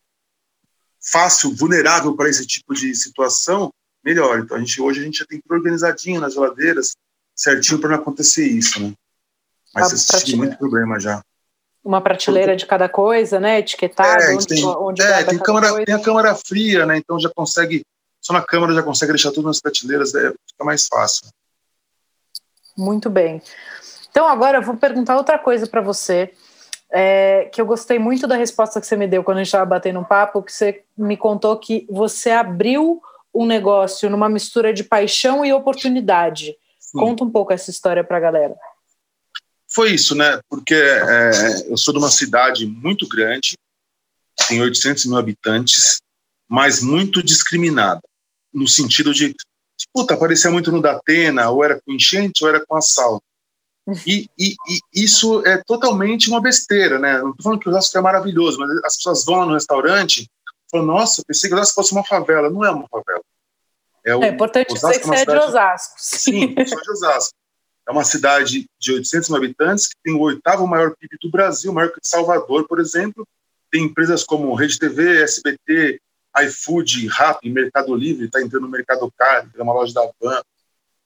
[1.02, 4.40] fácil, vulnerável para esse tipo de situação, melhor.
[4.40, 6.96] Então a gente hoje a gente já tem tudo organizadinho nas geladeiras,
[7.36, 8.94] certinho para não acontecer isso, né?
[9.74, 11.24] Mas isso tive muito problema já.
[11.84, 13.60] Uma prateleira de cada coisa, né?
[13.60, 16.98] Etiquetado, é, onde, tem, onde é, tem, câmara, tem a câmara fria, né?
[16.98, 17.84] Então já consegue,
[18.22, 21.28] só na câmara já consegue deixar tudo nas prateleiras, é, fica mais fácil.
[22.78, 23.42] Muito bem.
[24.10, 26.32] Então agora eu vou perguntar outra coisa para você
[26.92, 29.66] é, que eu gostei muito da resposta que você me deu quando a gente estava
[29.66, 33.02] batendo um papo, que você me contou que você abriu
[33.34, 36.56] um negócio numa mistura de paixão e oportunidade.
[36.78, 37.00] Sim.
[37.00, 38.56] Conta um pouco essa história para a galera.
[39.74, 40.42] Foi isso, né?
[40.50, 43.58] Porque é, eu sou de uma cidade muito grande,
[44.50, 46.02] tem 800 mil habitantes,
[46.50, 48.02] mas muito discriminada,
[48.54, 49.36] no sentido de,
[49.94, 53.24] puta, aparecia muito no Datena, ou era com enchente ou era com assalto.
[54.06, 57.18] E, e, e, isso é totalmente uma besteira, né?
[57.18, 60.22] Não estou falando que o Osasco é maravilhoso, mas as pessoas vão lá no restaurante
[60.22, 60.30] e
[60.70, 62.50] falam, nossa, pensei que o Osasco fosse uma favela.
[62.50, 63.24] Não é uma favela.
[64.06, 65.96] É, o, é importante Osasco dizer que é você é de Osasco.
[65.98, 67.34] Sim, eu sou de Osasco.
[67.88, 71.74] É uma cidade de 800 mil habitantes que tem o oitavo maior PIB do Brasil,
[71.74, 73.28] maior que Salvador, por exemplo.
[73.72, 76.00] Tem empresas como Rede TV, SBT,
[76.40, 80.42] iFood, Rappi, Mercado Livre, está entrando no Mercado Card, é uma loja da Van,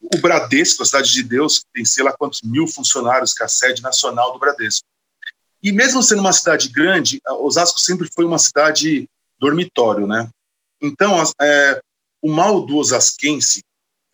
[0.02, 3.46] o Bradesco, a Cidade de Deus, que tem sei lá quantos mil funcionários, que é
[3.46, 4.86] a sede nacional do Bradesco.
[5.64, 9.10] E mesmo sendo uma cidade grande, Osasco sempre foi uma cidade
[9.40, 10.30] dormitório, né?
[10.80, 11.82] Então, é,
[12.22, 13.64] o mal do osasquense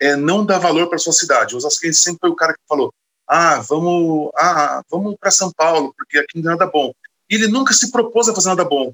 [0.00, 1.54] é não dar valor para sua cidade.
[1.54, 2.92] O osasquense sempre foi o cara que falou:
[3.28, 6.92] "Ah, vamos, ah, vamos para São Paulo, porque aqui não tem nada bom".
[7.28, 8.92] E ele nunca se propôs a fazer nada bom.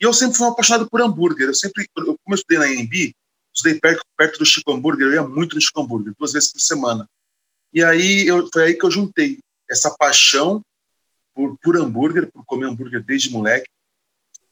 [0.00, 1.48] E eu sempre fui um apaixonado por hambúrguer.
[1.48, 3.14] Eu sempre, como eu estudei na AMB,
[3.54, 6.60] estudei perto, perto do Chico Hambúrguer, eu ia muito no Chico Hambúrguer, duas vezes por
[6.60, 7.08] semana.
[7.72, 9.38] E aí eu, foi aí que eu juntei
[9.68, 10.62] essa paixão
[11.34, 13.68] por, por hambúrguer, por comer hambúrguer desde moleque,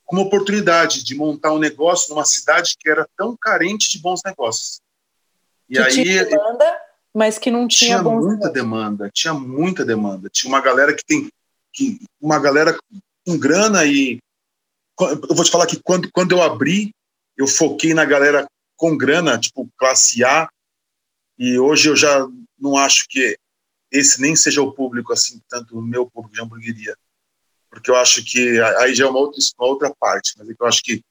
[0.04, 4.20] com uma oportunidade de montar um negócio numa cidade que era tão carente de bons
[4.24, 4.80] negócios.
[5.68, 6.80] E que aí tinha demanda,
[7.12, 8.52] mas que não tinha, tinha muita negócios.
[8.52, 10.28] demanda, tinha muita demanda.
[10.30, 11.28] Tinha uma galera que tem
[11.72, 12.78] que uma galera
[13.26, 14.18] com grana e
[15.00, 16.94] eu vou te falar que quando quando eu abri,
[17.36, 20.48] eu foquei na galera com grana, tipo classe A,
[21.38, 22.26] e hoje eu já
[22.58, 23.38] não acho que
[23.90, 26.96] esse nem seja o público, assim, tanto o meu público de hamburgueria,
[27.70, 30.66] porque eu acho que aí já é uma outra, uma outra parte, mas é eu
[30.66, 31.02] acho que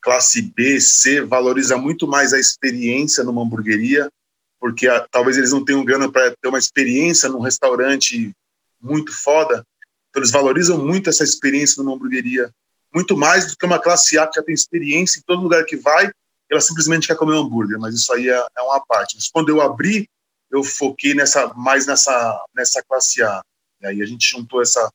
[0.00, 4.10] classe B, C valoriza muito mais a experiência numa hamburgueria,
[4.58, 8.32] porque a, talvez eles não tenham grana para ter uma experiência num restaurante
[8.80, 9.66] muito foda,
[10.08, 12.50] então eles valorizam muito essa experiência numa hamburgueria,
[12.94, 15.76] muito mais do que uma classe A que já tem experiência em todo lugar que
[15.76, 16.10] vai
[16.50, 19.14] ela simplesmente quer comer um hambúrguer, mas isso aí é, é uma parte.
[19.14, 20.08] Mas quando eu abri,
[20.50, 23.40] eu foquei nessa mais nessa nessa classe A.
[23.80, 24.90] E aí a gente juntou essa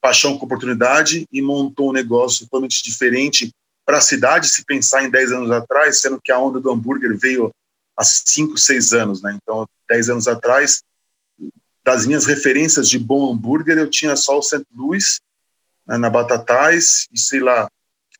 [0.00, 3.50] paixão com oportunidade e montou um negócio totalmente diferente
[3.84, 7.18] para a cidade, se pensar em 10 anos atrás, sendo que a onda do hambúrguer
[7.18, 7.50] veio
[7.96, 9.36] há 5, 6 anos, né?
[9.42, 10.82] Então, 10 anos atrás,
[11.82, 14.42] das minhas referências de bom hambúrguer, eu tinha só o.
[14.74, 15.20] Louis, né,
[15.98, 17.68] na Batatais, e sei lá,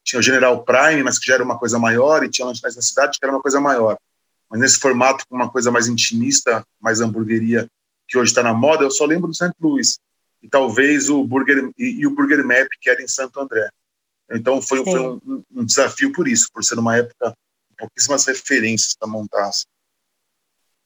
[0.02, 2.82] tinha o General Prime, mas que já era uma coisa maior, e tinha Lanches na
[2.82, 3.96] Cidade, que era uma coisa maior.
[4.50, 7.68] Mas nesse formato, com uma coisa mais intimista, mais hamburgueria,
[8.08, 9.52] que hoje está na moda, eu só lembro do St.
[9.60, 9.98] Louis.
[10.42, 13.68] E talvez o Burger, e, e, o Burger Map, que era em Santo André.
[14.32, 17.34] Então foi, foi um, um, desafio por isso, por ser uma época
[17.78, 19.48] pouquíssimas referências para montar.
[19.48, 19.66] Assim.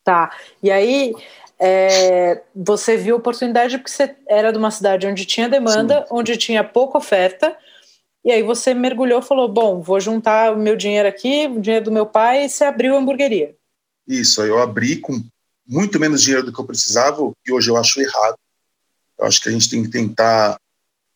[0.03, 0.37] Tá.
[0.62, 1.14] E aí,
[1.67, 6.07] é, você viu oportunidade porque você era de uma cidade onde tinha demanda, Sim.
[6.11, 7.57] onde tinha pouca oferta,
[8.23, 11.87] e aí você mergulhou e falou: bom, vou juntar o meu dinheiro aqui, o dinheiro
[11.87, 13.57] do meu pai, e você abriu a hamburgueria.
[14.07, 15.25] Isso, eu abri com
[15.67, 18.37] muito menos dinheiro do que eu precisava, e hoje eu acho errado.
[19.19, 20.59] Eu acho que a gente tem que tentar.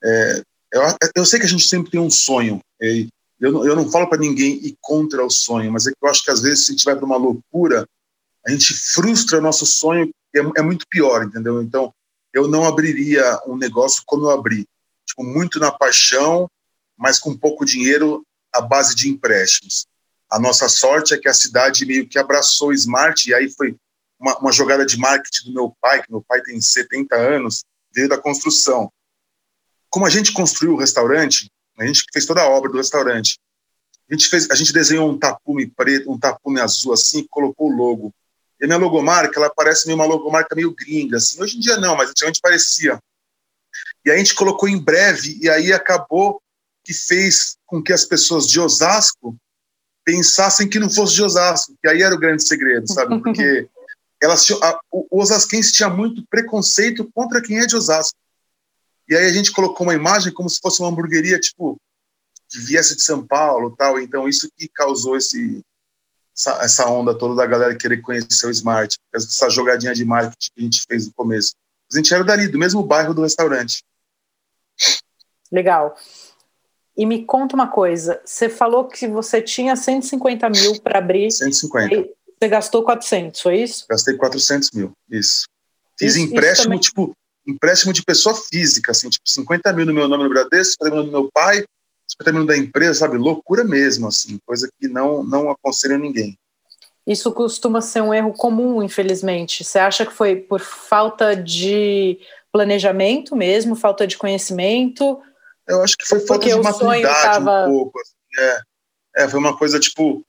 [0.03, 0.43] É,
[0.73, 0.83] eu,
[1.15, 2.59] eu, sei que a gente sempre tem um sonho.
[2.81, 6.09] eu, não, eu não falo para ninguém ir contra o sonho, mas é que eu
[6.09, 7.87] acho que às vezes se a gente vai para uma loucura,
[8.47, 11.63] a gente frustra o nosso sonho, é, é muito pior, entendeu?
[11.63, 11.93] Então,
[12.33, 14.67] eu não abriria um negócio como eu abri.
[15.07, 16.49] Tipo, muito na paixão,
[16.97, 19.87] mas com pouco dinheiro à base de empréstimos.
[20.31, 23.75] A nossa sorte é que a cidade meio que abraçou o Smart, e aí foi
[24.19, 27.65] uma, uma jogada de marketing do meu pai, que meu pai tem 70 anos,
[27.95, 28.93] veio da construção.
[29.89, 33.39] Como a gente construiu o restaurante, a gente fez toda a obra do restaurante.
[34.11, 37.75] A gente, fez, a gente desenhou um tapume preto, um tapume azul assim, colocou o
[37.75, 38.15] logo.
[38.61, 41.41] E a minha logomarca, ela parece meio uma logomarca meio gringa, assim.
[41.41, 42.99] Hoje em dia não, mas antigamente parecia.
[44.05, 46.43] E aí a gente colocou em breve, e aí acabou
[46.85, 49.37] que fez com que as pessoas de Osasco
[50.05, 53.21] pensassem que não fosse de Osasco, que aí era o grande segredo, sabe?
[53.21, 53.69] Porque
[54.23, 58.17] elas, a, o, o osasquense tinha muito preconceito contra quem é de Osasco.
[59.09, 61.79] E aí a gente colocou uma imagem como se fosse uma hamburgueria, tipo,
[62.49, 64.01] que viesse de São Paulo, tal.
[64.01, 65.63] Então isso que causou esse
[66.39, 70.61] essa, essa onda toda da galera querer conhecer o Smart, essa jogadinha de marketing que
[70.61, 71.55] a gente fez no começo.
[71.93, 73.83] A gente era dali, do mesmo bairro do restaurante.
[75.51, 75.97] Legal.
[76.97, 81.31] E me conta uma coisa, você falou que você tinha 150 mil para abrir.
[81.31, 82.09] 150.
[82.39, 83.87] você gastou 400, foi isso?
[83.89, 85.47] Gastei 400 mil, isso.
[85.99, 87.17] Fiz isso, empréstimo, isso tipo,
[87.47, 91.05] empréstimo de pessoa física, assim, tipo, 50 mil no meu nome no Bradesco, 50 mil
[91.05, 91.65] no meu pai,
[92.11, 93.19] 50 mil da empresa, sabe?
[93.19, 96.39] Loucura mesmo, assim, coisa que não, não aconselho ninguém.
[97.07, 99.65] Isso costuma ser um erro comum, infelizmente.
[99.65, 102.19] Você acha que foi por falta de
[102.53, 105.21] planejamento mesmo, falta de conhecimento?
[105.67, 107.67] Eu acho que foi falta Porque de maturidade tava...
[107.67, 108.01] um pouco.
[108.01, 109.25] Assim, é.
[109.25, 110.23] é, foi uma coisa tipo,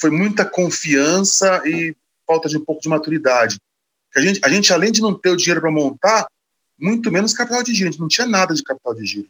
[0.00, 1.96] foi muita confiança e
[2.26, 3.58] falta de um pouco de maturidade.
[4.16, 6.26] A gente, a gente além de não ter o dinheiro para montar,
[6.78, 7.88] muito menos capital de giro.
[7.88, 9.28] A gente não tinha nada de capital de giro.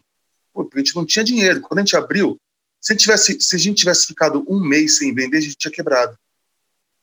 [0.59, 1.61] Pô, porque a gente não tinha dinheiro.
[1.61, 2.36] Quando a gente abriu,
[2.80, 5.54] se a gente tivesse, se a gente tivesse ficado um mês sem vender, a gente
[5.54, 6.18] tinha quebrado.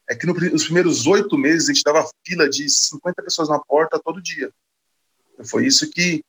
[0.10, 3.98] É que nos primeiros oito meses a gente dava fila de 50 pessoas na porta
[3.98, 4.52] todo dia.
[5.46, 6.22] Foi isso que,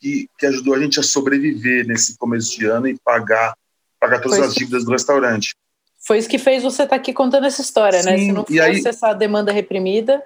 [0.00, 3.54] que, que, ajudou a gente a sobreviver nesse começo de ano e pagar,
[4.00, 5.54] pagar todas foi as dívidas do restaurante.
[5.98, 8.18] Foi isso que fez você estar tá aqui contando essa história, Sim, né?
[8.18, 10.24] Se não fosse aí, essa demanda reprimida.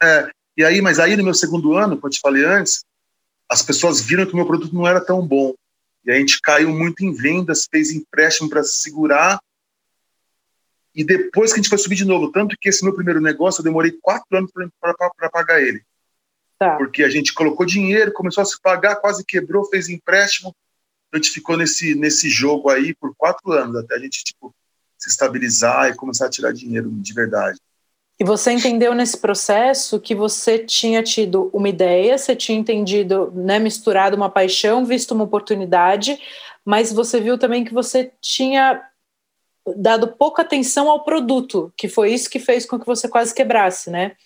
[0.00, 2.84] É, e aí, mas aí no meu segundo ano, como eu te falei antes,
[3.48, 5.52] as pessoas viram que o meu produto não era tão bom.
[6.06, 9.40] E a gente caiu muito em vendas, fez empréstimo para segurar.
[10.94, 13.60] E depois que a gente foi subir de novo, tanto que esse meu primeiro negócio
[13.60, 14.50] eu demorei quatro anos
[14.80, 15.82] para pagar ele.
[16.58, 16.76] Tá.
[16.76, 20.54] Porque a gente colocou dinheiro, começou a se pagar, quase quebrou, fez empréstimo.
[21.12, 24.54] A gente ficou nesse, nesse jogo aí por quatro anos, até a gente tipo,
[24.96, 27.58] se estabilizar e começar a tirar dinheiro de verdade.
[28.18, 33.58] E você entendeu nesse processo que você tinha tido uma ideia, você tinha entendido, né,
[33.58, 36.18] misturado uma paixão, visto uma oportunidade,
[36.64, 38.82] mas você viu também que você tinha
[39.76, 43.90] dado pouca atenção ao produto, que foi isso que fez com que você quase quebrasse,
[43.90, 44.16] né?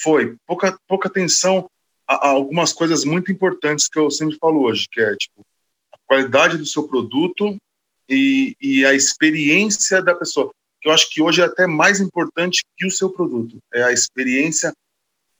[0.00, 1.70] Foi, pouca, pouca atenção
[2.06, 5.46] a, a algumas coisas muito importantes que eu sempre falo hoje, que é, tipo,
[5.92, 7.56] a qualidade do seu produto
[8.08, 10.50] e, e a experiência da pessoa
[10.86, 14.72] eu acho que hoje é até mais importante que o seu produto, é a experiência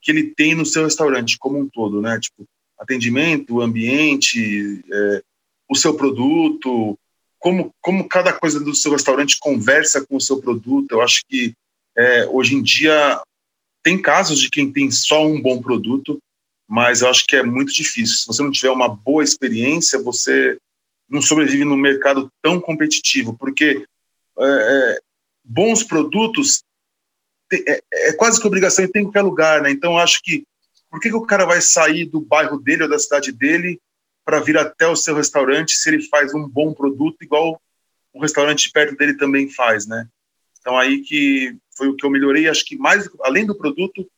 [0.02, 2.18] que ele tem no seu restaurante como um todo, né?
[2.18, 2.44] Tipo,
[2.76, 5.22] atendimento, ambiente, é,
[5.70, 6.98] o seu produto,
[7.38, 10.90] como, como cada coisa do seu restaurante conversa com o seu produto.
[10.90, 11.54] Eu acho que
[11.96, 13.22] é, hoje em dia
[13.84, 16.18] tem casos de quem tem só um bom produto,
[16.68, 18.16] mas eu acho que é muito difícil.
[18.16, 20.58] Se você não tiver uma boa experiência, você
[21.08, 23.86] não sobrevive no mercado tão competitivo, porque
[24.40, 25.05] é, é
[25.46, 26.64] bons produtos
[27.52, 29.70] é, é, quase que obrigação e tem em qualquer lugar, né?
[29.70, 30.44] Então acho que
[30.90, 33.80] por que, que o cara vai sair do bairro dele ou da cidade dele
[34.24, 37.60] para vir até o seu restaurante se ele faz um bom produto igual
[38.12, 40.08] o restaurante perto dele também faz, né?
[40.58, 44.08] Então aí que foi o que eu melhorei, acho que mais além do produto,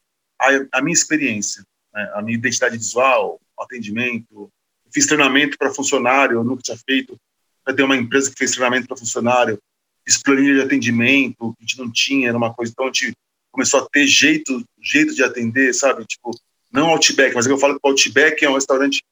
[0.41, 1.63] a, a minha experiência,
[1.93, 2.11] né?
[2.15, 4.51] a minha identidade visual, atendimento,
[4.93, 7.19] fiz treinamento para funcionário, eu nunca tinha feito,
[7.67, 9.61] eu tenho uma empresa que fez treinamento para funcionário,
[10.09, 13.13] fiz planilha de atendimento, que a gente não tinha, era uma coisa, então a gente
[13.53, 16.07] começou a ter jeito, jeito de atender, sabe?
[16.07, 16.31] Tipo,
[16.73, 19.03] não Outback, mas eu falo que o Outback é um restaurante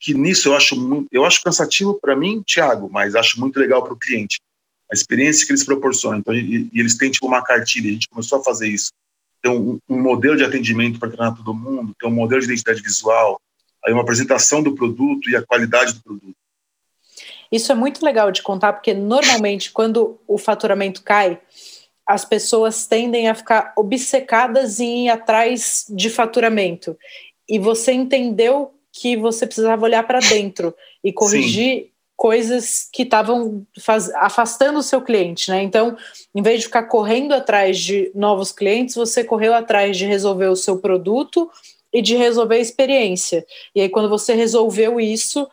[0.00, 3.82] que nisso eu acho muito, eu acho cansativo para mim, Thiago, mas acho muito legal
[3.82, 4.38] para o cliente.
[4.90, 6.18] A experiência que eles proporcionam.
[6.18, 8.90] Então, e, e, eles têm tipo uma cartilha, a gente começou a fazer isso.
[9.42, 12.80] Tem um, um modelo de atendimento para treinar todo mundo, tem um modelo de identidade
[12.80, 13.40] visual,
[13.84, 16.36] aí uma apresentação do produto e a qualidade do produto.
[17.50, 21.40] Isso é muito legal de contar, porque normalmente quando o faturamento cai,
[22.06, 26.96] as pessoas tendem a ficar obcecadas em ir atrás de faturamento.
[27.48, 30.74] E você entendeu que você precisava olhar para dentro
[31.04, 31.90] e corrigir Sim.
[32.16, 33.66] coisas que estavam
[34.16, 35.62] afastando o seu cliente, né?
[35.62, 35.96] Então,
[36.34, 40.56] em vez de ficar correndo atrás de novos clientes, você correu atrás de resolver o
[40.56, 41.50] seu produto
[41.92, 43.46] e de resolver a experiência.
[43.74, 45.48] E aí, quando você resolveu isso,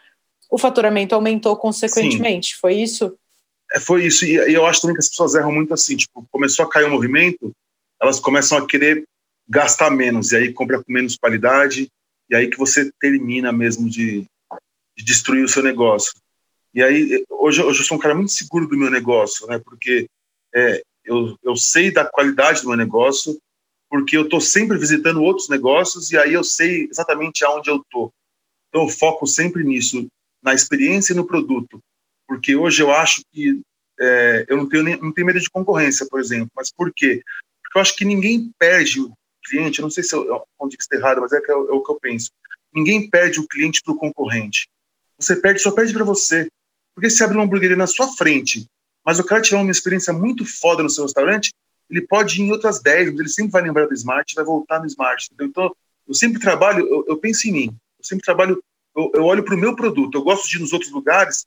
[0.56, 2.54] o faturamento aumentou consequentemente.
[2.54, 2.60] Sim.
[2.62, 3.18] Foi isso?
[3.74, 4.24] É, foi isso.
[4.24, 5.98] E, e, eu acho também que as pessoas erram muito assim.
[5.98, 7.52] Tipo, começou a cair o movimento,
[8.02, 9.04] elas começam a querer
[9.50, 10.32] gastar menos.
[10.32, 11.92] E aí compra com menos qualidade.
[12.30, 14.26] E aí que você termina mesmo de,
[14.98, 16.14] de destruir o seu negócio.
[16.74, 19.60] E aí, hoje, hoje eu sou um cara muito seguro do meu negócio, né?
[19.60, 20.08] Porque
[20.56, 23.38] é, eu, eu sei da qualidade do meu negócio,
[23.90, 28.10] porque eu estou sempre visitando outros negócios e aí eu sei exatamente aonde eu estou.
[28.70, 30.08] Então eu foco sempre nisso
[30.46, 31.80] na experiência e no produto.
[32.28, 33.62] Porque hoje eu acho que
[34.00, 36.50] é, eu não tenho, nem, não tenho medo de concorrência, por exemplo.
[36.56, 37.22] Mas por quê?
[37.64, 39.12] Porque eu acho que ninguém perde o
[39.44, 41.92] cliente, eu não sei se eu, onde está errado, mas é, é, é, o que
[41.92, 42.30] eu penso.
[42.74, 44.68] Ninguém perde o cliente para o concorrente.
[45.18, 46.48] Você perde, só perde para você.
[46.94, 48.66] Porque se abre uma hamburgueria na sua frente,
[49.04, 51.54] mas o cara tiver uma experiência muito foda no seu restaurante,
[51.90, 54.80] ele pode ir em outras 10, mas ele sempre vai lembrar do Smart vai voltar
[54.80, 55.26] no Smart.
[55.26, 55.48] Entendeu?
[55.48, 55.76] Então,
[56.08, 57.66] eu sempre trabalho, eu, eu, penso em mim.
[58.00, 58.64] Eu sempre trabalho,
[58.96, 60.18] eu, eu olho para o meu produto.
[60.18, 61.46] Eu gosto de ir nos outros lugares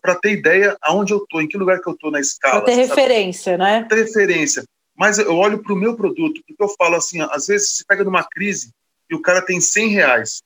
[0.00, 2.62] para ter ideia aonde eu estou, em que lugar que eu estou na escala.
[2.62, 2.88] Para ter sabe?
[2.88, 3.84] referência, né?
[3.84, 4.64] Pra ter referência.
[4.96, 8.02] Mas eu olho para o meu produto, porque eu falo assim, às vezes você pega
[8.02, 8.72] numa crise
[9.10, 10.42] e o cara tem 100 reais.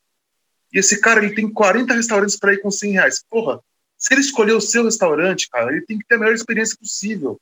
[0.73, 3.25] E esse cara ele tem 40 restaurantes para ir com 100 reais.
[3.31, 3.61] Porra,
[3.97, 7.41] se ele escolher o seu restaurante, cara, ele tem que ter a melhor experiência possível.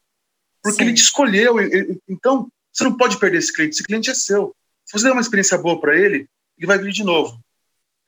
[0.63, 0.89] Porque Sim.
[0.89, 1.59] ele te escolheu.
[1.59, 3.75] Ele, então, você não pode perder esse cliente.
[3.75, 4.55] Esse cliente é seu.
[4.85, 6.29] Se você der uma experiência boa para ele,
[6.59, 7.41] ele vai vir de novo.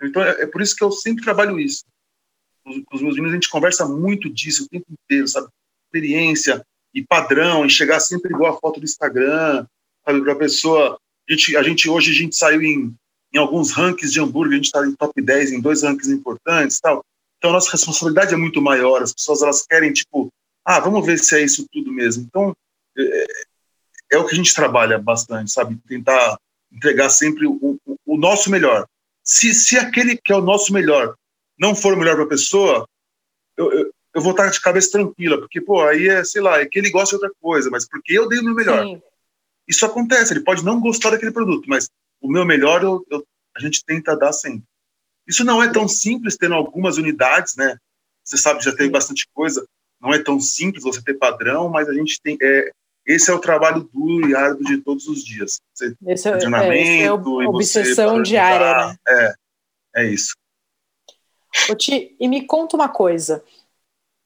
[0.03, 1.85] Então, é, é, por isso que eu sempre trabalho isso.
[2.65, 5.49] Com, com os meus meninos, a gente conversa muito disso o tempo inteiro, sabe?
[5.87, 9.67] Experiência e padrão, e chegar sempre igual a foto do Instagram,
[10.05, 10.21] sabe?
[10.23, 10.99] Para a pessoa.
[11.29, 12.95] A gente, a gente, hoje a gente saiu em,
[13.33, 16.81] em alguns rankings de hambúrguer, a gente está em top 10 em dois rankings importantes
[16.81, 17.05] tal.
[17.39, 19.03] Então, a nossa responsabilidade é muito maior.
[19.03, 20.33] As pessoas elas querem, tipo,
[20.65, 22.25] ah, vamos ver se é isso tudo mesmo.
[22.25, 22.55] Então,
[22.97, 23.27] é,
[24.13, 25.77] é o que a gente trabalha bastante, sabe?
[25.89, 26.39] Tentar
[26.71, 28.87] entregar sempre o, o, o nosso melhor.
[29.25, 31.15] Se, se aquele que é o nosso melhor
[31.59, 32.89] não for o melhor para a pessoa,
[33.57, 36.67] eu, eu, eu, vou estar de cabeça tranquila, porque, pô, aí é, sei lá, é
[36.67, 38.85] que ele gosta de outra coisa, mas porque eu dei o meu melhor.
[38.85, 39.01] Sim.
[39.69, 41.89] Isso acontece, ele pode não gostar daquele produto, mas
[42.21, 43.25] o meu melhor eu, eu,
[43.57, 44.65] a gente tenta dar sempre.
[45.27, 47.77] Isso não é tão simples, tendo algumas unidades, né?
[48.25, 49.65] Você sabe, já tem bastante coisa,
[50.01, 52.37] não é tão simples você ter padrão, mas a gente tem.
[52.43, 52.73] É,
[53.07, 55.61] esse é o trabalho duro e árduo de todos os dias.
[55.75, 58.97] Você, esse é, é, é obsessão diária, né?
[59.09, 59.35] É,
[59.97, 60.35] é isso.
[61.77, 63.45] Ti, e me conta uma coisa,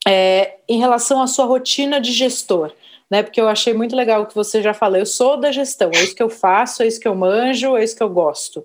[0.06, 2.72] é, em relação à sua rotina de gestor,
[3.10, 3.22] né?
[3.22, 4.98] Porque eu achei muito legal o que você já falou.
[4.98, 7.82] Eu sou da gestão, é isso que eu faço, é isso que eu manjo, é
[7.82, 8.64] isso que eu gosto.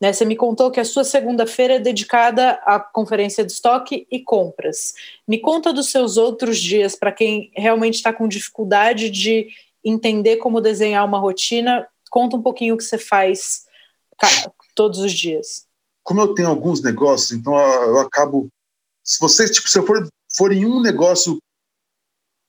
[0.00, 4.20] Né, você me contou que a sua segunda-feira é dedicada à conferência de estoque e
[4.20, 4.94] compras.
[5.26, 9.48] Me conta dos seus outros dias para quem realmente está com dificuldade de
[9.84, 11.86] entender como desenhar uma rotina.
[12.10, 13.66] Conta um pouquinho o que você faz
[14.74, 15.66] todos os dias.
[16.04, 18.48] Como eu tenho alguns negócios, então eu acabo.
[19.02, 21.38] Se você, tipo, se eu for, for em um negócio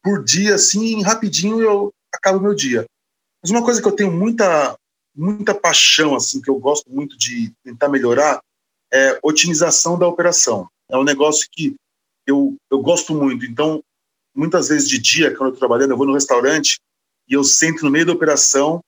[0.03, 2.85] por dia, assim, rapidinho, eu acabo meu dia.
[3.41, 4.77] Mas uma coisa que eu tenho muita
[5.19, 8.41] muita paixão, assim, que eu gosto muito de tentar melhorar,
[8.91, 10.69] é otimização da operação.
[10.89, 11.75] É um negócio que
[12.25, 13.45] eu, eu gosto muito.
[13.45, 13.83] Então,
[14.33, 16.79] muitas vezes de dia, quando eu estou trabalhando, eu vou no restaurante
[17.27, 18.81] e eu sento no meio da operação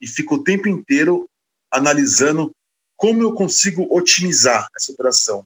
[0.00, 1.28] e fico o tempo inteiro
[1.70, 2.50] analisando
[2.96, 5.44] como eu consigo otimizar essa operação.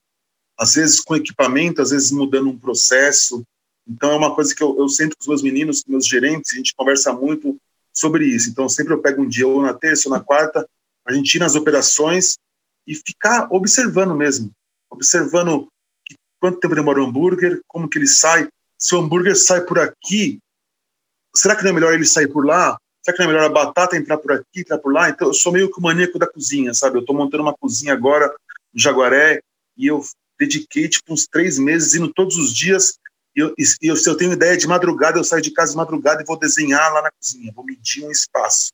[0.56, 3.42] Às vezes com equipamento, às vezes mudando um processo.
[3.86, 6.52] Então, é uma coisa que eu, eu sento com os meus meninos, com meus gerentes,
[6.52, 7.58] a gente conversa muito
[7.92, 8.50] sobre isso.
[8.50, 10.66] Então, sempre eu pego um dia, ou na terça ou na quarta,
[11.06, 12.36] a gente ir nas operações
[12.86, 14.50] e ficar observando mesmo,
[14.90, 15.68] observando
[16.40, 20.38] quanto tempo demora o hambúrguer, como que ele sai, se o hambúrguer sai por aqui,
[21.34, 22.78] será que não é melhor ele sair por lá?
[23.02, 25.10] Será que não é melhor a batata entrar por aqui, entrar por lá?
[25.10, 26.96] Então, eu sou meio que o maníaco da cozinha, sabe?
[26.96, 28.34] Eu estou montando uma cozinha agora
[28.72, 29.40] no Jaguaré
[29.76, 30.02] e eu
[30.38, 32.98] dediquei, tipo, uns três meses indo todos os dias
[33.36, 35.76] e eu, e eu, se eu tenho ideia de madrugada, eu saio de casa de
[35.76, 38.70] madrugada e vou desenhar lá na cozinha, vou medir um espaço.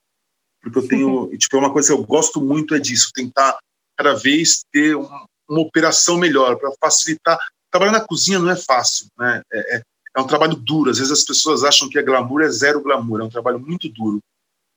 [0.63, 1.29] Porque eu tenho, uhum.
[1.37, 3.59] tipo, é uma coisa que eu gosto muito é disso, tentar
[3.97, 7.39] cada vez ter uma, uma operação melhor, para facilitar.
[7.71, 9.43] Trabalhar na cozinha não é fácil, né?
[9.53, 9.83] É, é,
[10.17, 10.91] é, um trabalho duro.
[10.91, 13.89] Às vezes as pessoas acham que é glamour, é zero glamour, é um trabalho muito
[13.89, 14.21] duro.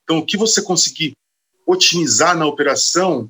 [0.04, 1.12] Então, o que você conseguir
[1.66, 3.28] otimizar na operação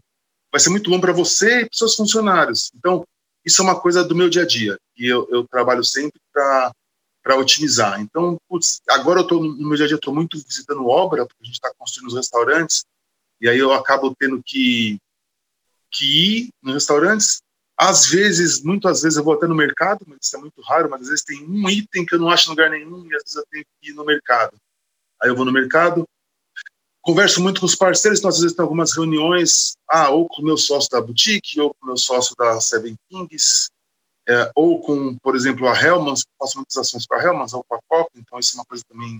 [0.50, 2.70] vai ser muito bom para você e para seus funcionários.
[2.74, 3.04] Então,
[3.44, 7.36] isso é uma coisa do meu dia a dia e eu, eu trabalho sempre para
[7.36, 8.00] otimizar.
[8.00, 11.42] Então, putz, agora eu tô no meu dia a dia estou muito visitando obra porque
[11.42, 12.84] a gente está construindo os restaurantes
[13.40, 14.98] e aí eu acabo tendo que
[15.90, 17.42] que ir nos restaurantes.
[17.76, 20.88] Às vezes, muitas vezes eu vou até no mercado, mas isso é muito raro.
[20.88, 23.22] Mas às vezes tem um item que eu não acho em lugar nenhum e às
[23.22, 24.56] vezes eu tenho que ir no mercado.
[25.20, 26.06] Aí eu vou no mercado,
[27.02, 30.44] converso muito com os parceiros, então às vezes tem algumas reuniões, ah, ou com o
[30.44, 33.68] meu sócio da boutique, ou com o meu sócio da Seven Kings,
[34.28, 37.74] é, ou com, por exemplo, a Hellmans, faço muitas ações com a Hellmans, ou com
[37.74, 39.18] a Coca, então isso é uma coisa também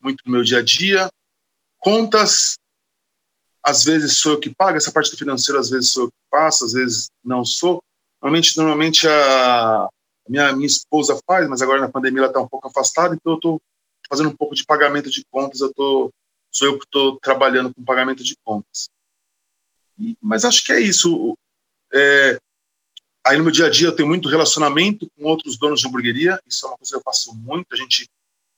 [0.00, 1.10] muito no meu dia a dia.
[1.78, 2.56] Contas,
[3.62, 6.16] às vezes sou eu que pago, essa parte do financeiro às vezes sou eu que
[6.30, 7.82] faço, às vezes não sou.
[8.22, 9.88] Normalmente, normalmente a
[10.28, 13.36] minha, minha esposa faz, mas agora na pandemia ela está um pouco afastada, então eu
[13.36, 13.60] estou
[14.08, 16.10] fazendo um pouco de pagamento de contas, eu tô,
[16.56, 18.88] sou eu que estou trabalhando com pagamento de contas.
[20.20, 21.36] Mas acho que é isso.
[21.92, 22.38] É,
[23.24, 26.40] aí no meu dia a dia eu tenho muito relacionamento com outros donos de hamburgueria,
[26.46, 28.08] isso é uma coisa que eu faço muito, a gente,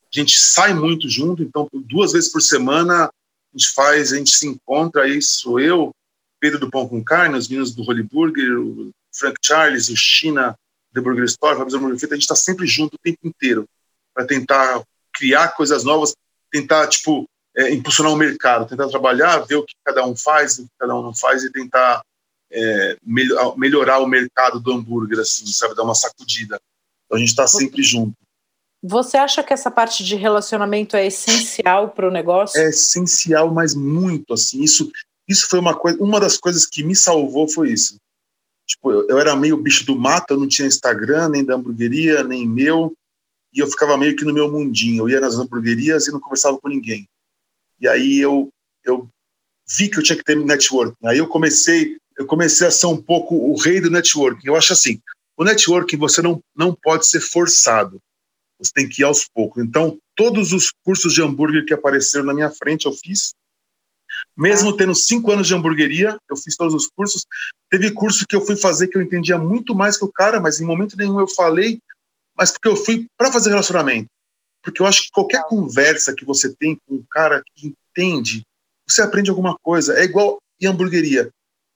[0.03, 3.11] a gente sai muito junto, então duas vezes por semana a
[3.59, 5.93] gente faz, a gente se encontra, aí sou eu,
[6.39, 10.57] Pedro do Pão com Carne, os meninos do Holy Burger, o Frank Charles, o China,
[10.95, 13.69] The Burger Store, Fábio Hambúrguer Frito, a gente está sempre junto o tempo inteiro
[14.15, 14.83] para tentar
[15.13, 16.15] criar coisas novas,
[16.51, 17.29] tentar, tipo,
[17.59, 20.95] é, impulsionar o mercado, tentar trabalhar, ver o que cada um faz, o que cada
[20.95, 22.03] um não faz e tentar
[22.53, 22.97] é,
[23.57, 26.61] melhorar o mercado do hambúrguer, assim, sabe, dar uma sacudida.
[27.05, 28.15] Então a gente está sempre junto.
[28.81, 32.61] Você acha que essa parte de relacionamento é essencial para o negócio?
[32.61, 34.89] É essencial, mas muito, assim, isso,
[35.27, 37.97] isso foi uma coisa, uma das coisas que me salvou foi isso.
[38.69, 42.23] Tipo, eu, eu era meio bicho do mato, eu não tinha Instagram, nem da hamburgueria,
[42.23, 42.93] nem meu,
[43.53, 45.05] e eu ficava meio que no meu mundinho.
[45.05, 47.09] Eu ia nas hamburguerias e não conversava com ninguém.
[47.81, 48.49] E aí eu,
[48.85, 49.09] eu
[49.69, 51.07] vi que eu tinha que ter networking.
[51.07, 54.47] Aí eu comecei, eu comecei a ser um pouco o rei do networking.
[54.47, 55.01] Eu acho assim,
[55.37, 58.01] o networking você não, não pode ser forçado.
[58.59, 59.63] Você tem que ir aos poucos.
[59.63, 63.33] Então, todos os cursos de hambúrguer que apareceram na minha frente, eu fiz.
[64.37, 67.25] Mesmo tendo cinco anos de hamburgueria, eu fiz todos os cursos.
[67.71, 70.61] Teve curso que eu fui fazer que eu entendia muito mais que o cara, mas
[70.61, 71.79] em momento nenhum eu falei,
[72.37, 74.09] mas porque eu fui para fazer relacionamento.
[74.63, 78.43] Porque eu acho que qualquer conversa que você tem com um cara que entende,
[78.87, 79.99] você aprende alguma coisa.
[79.99, 81.31] É igual em hamburgueria.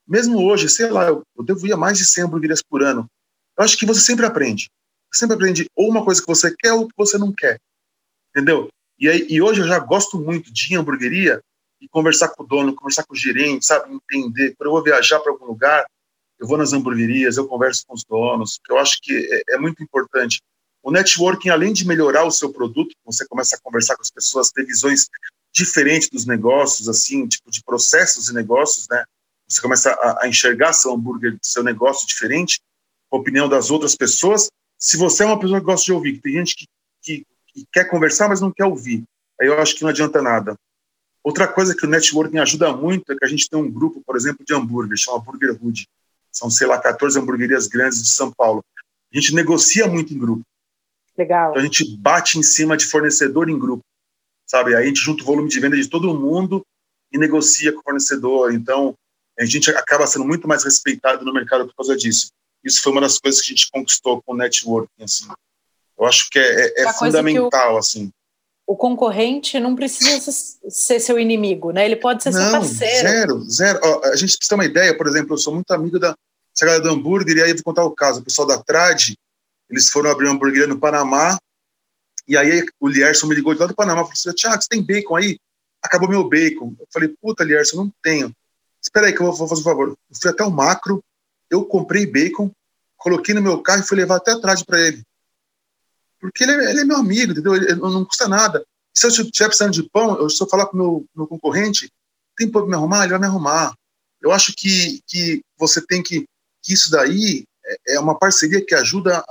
[0.06, 3.06] Mesmo hoje, sei lá, eu, eu devo ir a mais de 100 hamburguerias por ano.
[3.56, 4.68] Eu acho que você sempre aprende.
[5.10, 7.58] Você sempre aprende ou uma coisa que você quer ou que você não quer.
[8.30, 8.68] Entendeu?
[8.98, 11.40] E, aí, e hoje eu já gosto muito de hamburgueria
[11.80, 13.92] e conversar com o dono, conversar com o gerente, sabe?
[13.92, 14.54] Entender.
[14.56, 15.84] Quando eu vou viajar para algum lugar,
[16.38, 19.58] eu vou nas hamburguerias, eu converso com os donos, que eu acho que é, é
[19.58, 20.40] muito importante.
[20.82, 24.50] O networking, além de melhorar o seu produto, você começa a conversar com as pessoas,
[24.50, 25.06] ter visões
[25.52, 29.04] diferentes dos negócios, assim, tipo de processos e negócios, né?
[29.46, 32.60] Você começa a, a enxergar seu hambúrguer, seu negócio diferente,
[33.12, 34.48] a opinião das outras pessoas.
[34.78, 36.66] Se você é uma pessoa que gosta de ouvir, que tem gente que,
[37.02, 39.04] que, que quer conversar, mas não quer ouvir,
[39.40, 40.56] aí eu acho que não adianta nada.
[41.22, 44.16] Outra coisa que o networking ajuda muito é que a gente tem um grupo, por
[44.16, 45.86] exemplo, de hambúrguer, chama Burger Hood.
[46.32, 48.64] São, sei lá, 14 hamburguerias grandes de São Paulo.
[49.12, 50.42] A gente negocia muito em grupo.
[51.22, 51.50] Legal.
[51.50, 53.84] Então a gente bate em cima de fornecedor em grupo,
[54.46, 54.74] sabe?
[54.74, 56.64] Aí a gente junta o volume de venda de todo mundo
[57.12, 58.52] e negocia com o fornecedor.
[58.52, 58.94] Então
[59.38, 62.28] a gente acaba sendo muito mais respeitado no mercado por causa disso.
[62.64, 65.26] Isso foi uma das coisas que a gente conquistou com o networking, assim.
[65.98, 68.10] Eu acho que é, é, é fundamental, o, assim.
[68.66, 70.30] O concorrente não precisa
[70.68, 71.84] ser seu inimigo, né?
[71.84, 73.08] Ele pode ser não, seu parceiro.
[73.08, 73.80] Zero, zero.
[73.82, 76.14] Ó, a gente precisa ter uma ideia, por exemplo, eu sou muito amigo da
[76.54, 78.20] essa do hambúrguer, e aí eu vou contar o caso.
[78.20, 79.14] O pessoal da Trad,
[79.72, 81.38] eles foram abrir uma hamburgueria no Panamá,
[82.28, 84.82] e aí o Lierson me ligou de lá do Panamá, falou assim, Tiago, você tem
[84.82, 85.38] bacon aí?
[85.82, 86.74] Acabou meu bacon.
[86.78, 88.32] Eu falei, puta, Lierson, não tenho.
[88.80, 89.88] Espera aí que eu vou fazer um favor.
[89.88, 91.02] Eu fui até o macro,
[91.50, 92.50] eu comprei bacon,
[92.96, 95.02] coloquei no meu carro e fui levar até atrás para ele.
[96.20, 97.54] Porque ele é, ele é, meu amigo, entendeu?
[97.54, 98.64] Ele, não custa nada.
[98.94, 101.90] Se eu estiver precisando de pão, eu só falar para o meu, meu concorrente,
[102.36, 103.02] tem pão para me arrumar?
[103.02, 103.74] Ele vai me arrumar.
[104.20, 106.24] Eu acho que, que você tem que,
[106.62, 109.24] que isso daí é, é uma parceria que ajuda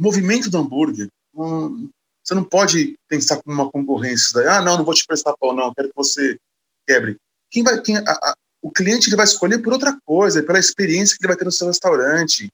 [0.00, 1.08] movimento do hambúrguer.
[1.34, 4.32] Você não pode pensar como uma concorrência.
[4.34, 6.38] Daí, ah, não, não vou te prestar pão, não, quero que você
[6.86, 7.16] quebre.
[7.50, 11.16] Quem vai, quem, a, a, o cliente ele vai escolher por outra coisa, pela experiência
[11.16, 12.50] que ele vai ter no seu restaurante.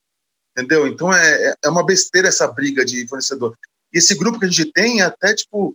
[0.53, 0.87] Entendeu?
[0.87, 3.57] Então é, é, é uma besteira essa briga de fornecedor.
[3.93, 5.75] E esse grupo que a gente tem é até tipo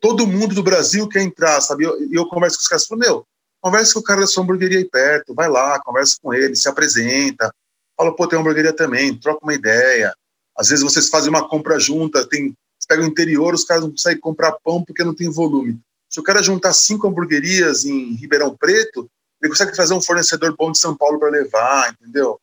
[0.00, 1.84] todo mundo do Brasil quer entrar, sabe?
[1.84, 3.26] E eu, eu, converso com os caras, falo, meu,
[3.60, 6.68] conversa com o cara da sua hamburgueria aí perto, vai lá, conversa com ele, se
[6.68, 7.52] apresenta,
[7.96, 10.14] fala, pô, tem uma hamburgueria também, troca uma ideia,
[10.58, 12.54] às vezes vocês fazem uma compra junta, tem,
[12.88, 15.78] pega o interior, os caras não conseguem comprar pão porque não tem volume.
[16.08, 19.08] Se o cara juntar cinco hamburguerias em Ribeirão Preto,
[19.40, 22.40] ele consegue trazer um fornecedor bom de São Paulo para levar, entendeu?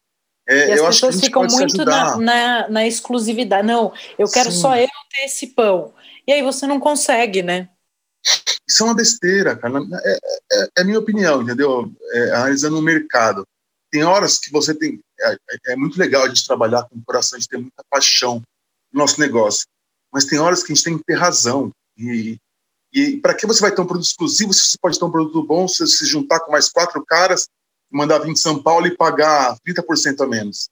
[0.48, 3.68] É, e as pessoas ficam muito na, na, na, exclusividade.
[3.68, 4.60] Não, eu quero Sim.
[4.60, 5.92] só eu ter esse pão.
[6.28, 7.68] E aí você não consegue, né?
[8.68, 9.80] Isso é uma besteira, cara.
[10.04, 10.20] É,
[10.52, 11.92] é, é a minha opinião, entendeu?
[12.12, 13.46] É, analisando o mercado.
[13.92, 15.00] Tem horas que você tem.
[15.20, 17.84] É, é, é, muito legal a gente trabalhar com o coração, a gente ter muita
[17.90, 18.42] paixão
[18.92, 19.66] no nosso negócio.
[20.12, 21.72] Mas tem horas que a gente tem que ter razão.
[21.98, 22.38] E,
[22.94, 25.44] e para que você vai ter um produto exclusivo se você pode ter um produto
[25.44, 27.48] bom se se juntar com mais quatro caras,
[27.92, 30.70] mandar vir de São Paulo e pagar 30% a menos?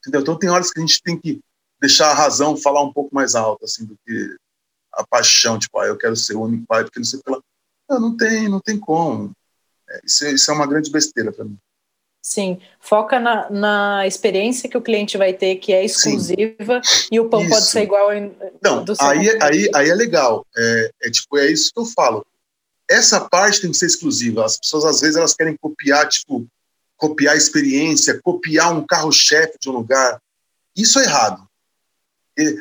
[0.00, 0.20] Entendeu?
[0.20, 1.40] Então tem horas que a gente tem que
[1.80, 4.36] deixar a razão falar um pouco mais alto, assim, do que
[4.92, 7.42] a paixão, tipo, ah, eu quero ser o único pai, porque não sei pela.
[7.88, 9.32] Não, não tem, não tem como.
[9.88, 11.58] É, isso, isso é uma grande besteira para mim.
[12.28, 17.08] Sim, foca na, na experiência que o cliente vai ter, que é exclusiva, Sim.
[17.10, 17.48] e o pão isso.
[17.48, 20.46] pode ser igual em, Não, aí, é, aí, aí é legal.
[20.54, 22.26] É, é, tipo, é isso que eu falo.
[22.86, 24.44] Essa parte tem que ser exclusiva.
[24.44, 26.46] As pessoas, às vezes, elas querem copiar, tipo,
[26.98, 30.20] copiar a experiência, copiar um carro-chefe de um lugar.
[30.76, 31.48] Isso é errado.
[32.36, 32.58] E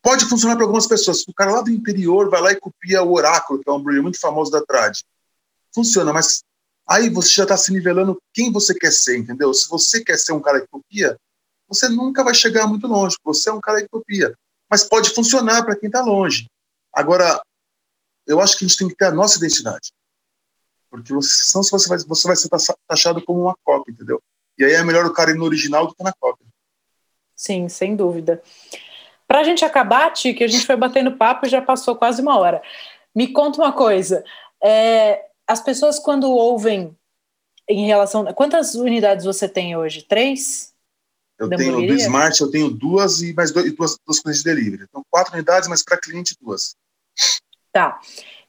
[0.00, 1.26] pode funcionar para algumas pessoas.
[1.26, 4.00] O cara lá do interior vai lá e copia o Oráculo, que é um hambúrguer
[4.00, 4.96] muito famoso da Trad.
[5.74, 6.44] Funciona, mas
[6.88, 9.52] Aí você já está se nivelando quem você quer ser, entendeu?
[9.52, 11.18] Se você quer ser um cara que copia,
[11.68, 13.16] você nunca vai chegar muito longe.
[13.24, 14.34] Você é um cara de utopia.
[14.70, 16.46] Mas pode funcionar para quem está longe.
[16.92, 17.40] Agora,
[18.26, 19.92] eu acho que a gente tem que ter a nossa identidade.
[20.90, 22.48] Porque você, senão você vai, você vai ser
[22.86, 24.22] taxado como uma cópia, entendeu?
[24.56, 26.46] E aí é melhor o cara ir no original do que na cópia.
[27.36, 28.42] Sim, sem dúvida.
[29.26, 32.22] Para a gente acabar, Ti, que a gente foi batendo papo e já passou quase
[32.22, 32.62] uma hora.
[33.14, 34.24] Me conta uma coisa.
[34.62, 36.94] É, as pessoas, quando ouvem
[37.68, 38.24] em relação.
[38.34, 40.02] Quantas unidades você tem hoje?
[40.02, 40.72] Três?
[41.38, 44.84] Eu tenho do Smart, eu tenho duas e mais dois, duas, duas coisas de delivery.
[44.88, 46.74] Então, quatro unidades, mas para cliente, duas.
[47.72, 48.00] Tá.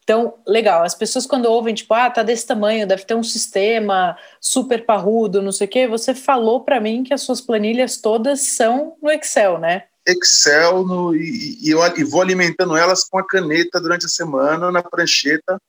[0.03, 0.83] Então, legal.
[0.83, 5.41] As pessoas, quando ouvem, tipo, ah, tá desse tamanho, deve ter um sistema super parrudo,
[5.41, 5.87] não sei o quê.
[5.87, 9.83] Você falou para mim que as suas planilhas todas são no Excel, né?
[10.07, 14.71] Excel no, e, e, eu, e vou alimentando elas com a caneta durante a semana,
[14.71, 15.61] na prancheta,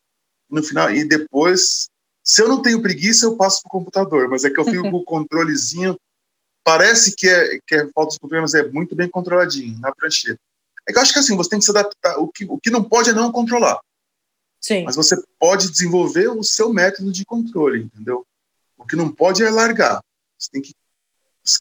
[0.50, 0.90] no final.
[0.90, 1.88] E depois,
[2.22, 4.82] se eu não tenho preguiça, eu passo para o computador, mas é que eu fico
[4.90, 5.98] com o controlezinho.
[6.62, 10.38] Parece que é, que é falta de controle, mas é muito bem controladinho na prancheta.
[10.86, 12.18] É que eu acho que assim, você tem que se adaptar.
[12.18, 13.80] O que, o que não pode é não controlar.
[14.60, 14.84] Sim.
[14.84, 18.26] Mas você pode desenvolver o seu método de controle, entendeu?
[18.76, 20.02] O que não pode é largar.
[20.38, 20.74] Você tem que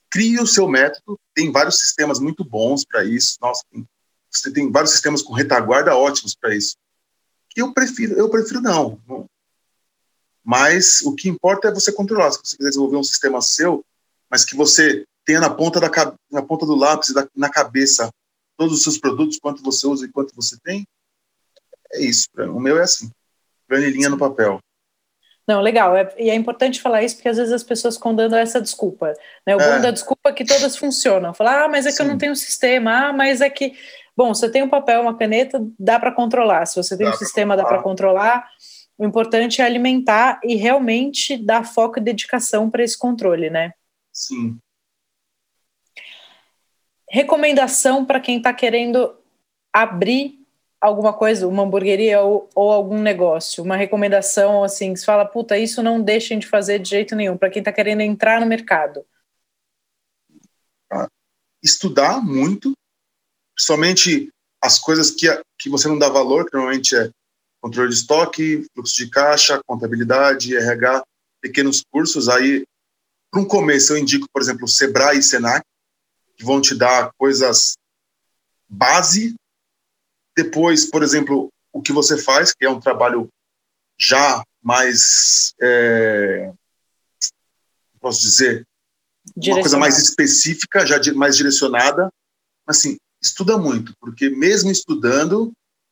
[0.10, 1.18] criar o seu método.
[1.34, 3.38] Tem vários sistemas muito bons para isso.
[3.42, 3.88] Nossa, tem,
[4.30, 6.76] você tem vários sistemas com retaguarda ótimos para isso.
[7.60, 9.00] Eu prefiro, eu prefiro não.
[10.44, 12.32] Mas o que importa é você controlar.
[12.32, 13.84] Se você quiser desenvolver um sistema seu,
[14.30, 15.90] mas que você tenha na ponta da
[16.32, 18.10] na ponta do lápis, na cabeça,
[18.58, 20.86] todos os seus produtos, quanto você usa e quanto você tem,
[21.92, 22.28] é isso.
[22.38, 23.12] O meu é assim,
[23.68, 24.60] planilhinha no papel.
[25.50, 25.98] Não, legal.
[25.98, 29.16] É, e é importante falar isso porque às vezes as pessoas ficam dando essa desculpa.
[29.48, 29.56] Né?
[29.56, 29.76] O é.
[29.76, 31.34] bom da desculpa é que todas funcionam.
[31.34, 32.04] Falar, ah, mas é que Sim.
[32.04, 33.08] eu não tenho sistema.
[33.08, 33.74] Ah, mas é que.
[34.20, 36.66] Bom, você tem um papel, uma caneta, dá para controlar.
[36.66, 38.50] Se você tem dá um sistema, dá para controlar.
[38.98, 43.72] O importante é alimentar e realmente dar foco e dedicação para esse controle, né?
[44.12, 44.60] Sim.
[47.10, 49.16] Recomendação para quem está querendo
[49.72, 50.46] abrir
[50.82, 55.58] alguma coisa, uma hamburgueria ou, ou, algum negócio, uma recomendação assim, que você fala, puta,
[55.58, 59.06] isso não deixem de fazer de jeito nenhum, para quem está querendo entrar no mercado?
[61.64, 62.74] Estudar muito,
[63.60, 64.32] somente
[64.62, 67.10] as coisas que, que você não dá valor, que normalmente é
[67.62, 71.04] controle de estoque, fluxo de caixa, contabilidade, RH,
[71.42, 72.30] pequenos cursos.
[72.30, 72.66] Aí,
[73.30, 75.64] para um começo, eu indico, por exemplo, o Sebrae e Senac,
[76.38, 77.74] que vão te dar coisas
[78.68, 79.36] base
[80.36, 83.28] depois, por exemplo, o que você faz, que é um trabalho
[84.00, 86.54] já mais, é,
[88.00, 88.66] posso dizer,
[89.36, 92.10] uma coisa mais específica, já mais direcionada.
[92.66, 95.52] Assim, estuda muito, porque mesmo estudando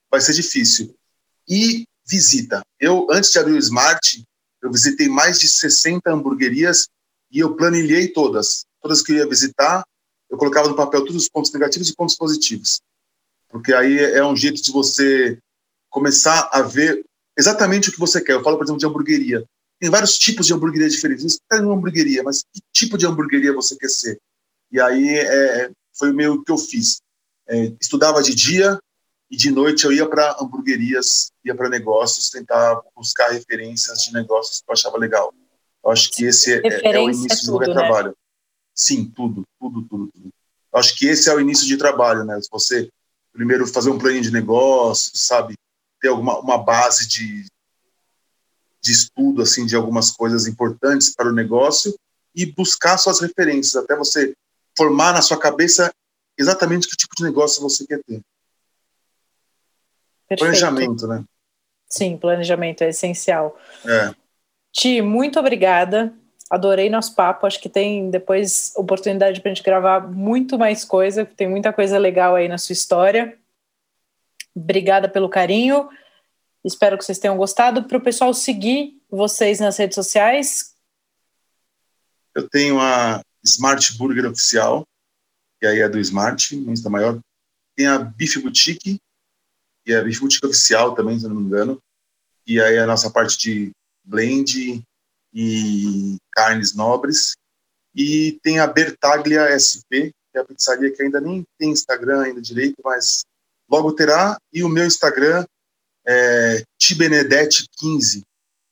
[0.09, 0.95] vai ser difícil.
[1.47, 2.61] E visita.
[2.80, 4.23] Eu, antes de abrir o Smart,
[4.61, 6.88] eu visitei mais de 60 hamburguerias
[7.32, 8.65] e eu planilhei todas.
[8.82, 9.84] Todas que eu ia visitar,
[10.30, 12.80] eu colocava no papel todos os pontos negativos e pontos positivos
[13.49, 15.38] porque aí é um jeito de você
[15.89, 17.03] começar a ver
[17.38, 18.34] exatamente o que você quer.
[18.34, 19.45] Eu falo, por exemplo, de hamburgueria.
[19.80, 21.23] Tem vários tipos de hamburgueria diferentes.
[21.23, 24.19] Você quer uma hamburgueria, mas que tipo de hamburgueria você quer ser?
[24.71, 26.97] E aí é, foi meio que eu fiz.
[27.48, 28.80] É, estudava de dia
[29.30, 34.62] e de noite eu ia para hamburguerias, ia para negócios, tentar buscar referências de negócios
[34.62, 35.34] que eu achava legal.
[35.84, 37.74] Eu acho que esse é, é o início do meu né?
[37.74, 38.16] trabalho.
[38.74, 40.30] Sim, tudo, tudo, tudo, tudo.
[40.74, 42.39] Eu acho que esse é o início de trabalho, né?
[42.52, 42.89] Você
[43.34, 45.56] primeiro fazer um plano de negócio, sabe?
[46.02, 47.45] Ter alguma uma base de,
[48.82, 51.95] de estudo assim de algumas coisas importantes para o negócio
[52.36, 54.34] e buscar suas referências até você
[54.76, 55.91] formar na sua cabeça
[56.38, 58.22] exatamente que tipo de negócio você quer ter.
[60.28, 60.40] Perfeito.
[60.40, 61.24] Planejamento, né?
[61.90, 63.58] Sim, planejamento é essencial.
[63.86, 64.14] É.
[64.72, 66.14] Ti, muito obrigada.
[66.50, 67.48] Adorei nosso papo.
[67.48, 71.26] Acho que tem depois oportunidade para a gente gravar muito mais coisa.
[71.26, 73.38] Tem muita coisa legal aí na sua história.
[74.56, 75.90] Obrigada pelo carinho.
[76.64, 77.84] Espero que vocês tenham gostado.
[77.84, 80.74] Para o pessoal seguir vocês nas redes sociais.
[82.36, 84.86] Eu tenho a Smart Burger Oficial,
[85.60, 87.20] que aí é do Smart, no Insta Maior.
[87.76, 88.99] Tem a Beef Boutique,
[89.86, 91.82] que é a Beef Boutique Oficial também, se não me engano.
[92.45, 93.72] E aí a nossa parte de
[94.03, 94.84] blend
[95.34, 97.36] e carnes nobres.
[97.93, 102.41] E tem a Bertaglia SP, que é a pizzaria que ainda nem tem Instagram ainda
[102.41, 103.24] direito, mas
[103.70, 104.38] logo terá.
[104.53, 105.45] E o meu Instagram
[106.08, 108.22] é tibenedete15.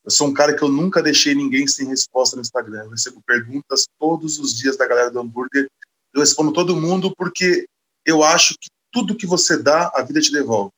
[0.03, 2.83] Eu sou um cara que eu nunca deixei ninguém sem resposta no Instagram.
[2.83, 5.67] Eu recebo perguntas todos os dias da galera do hambúrguer.
[6.15, 7.67] Eu respondo todo mundo porque
[8.05, 10.71] eu acho que tudo que você dá, a vida te devolve.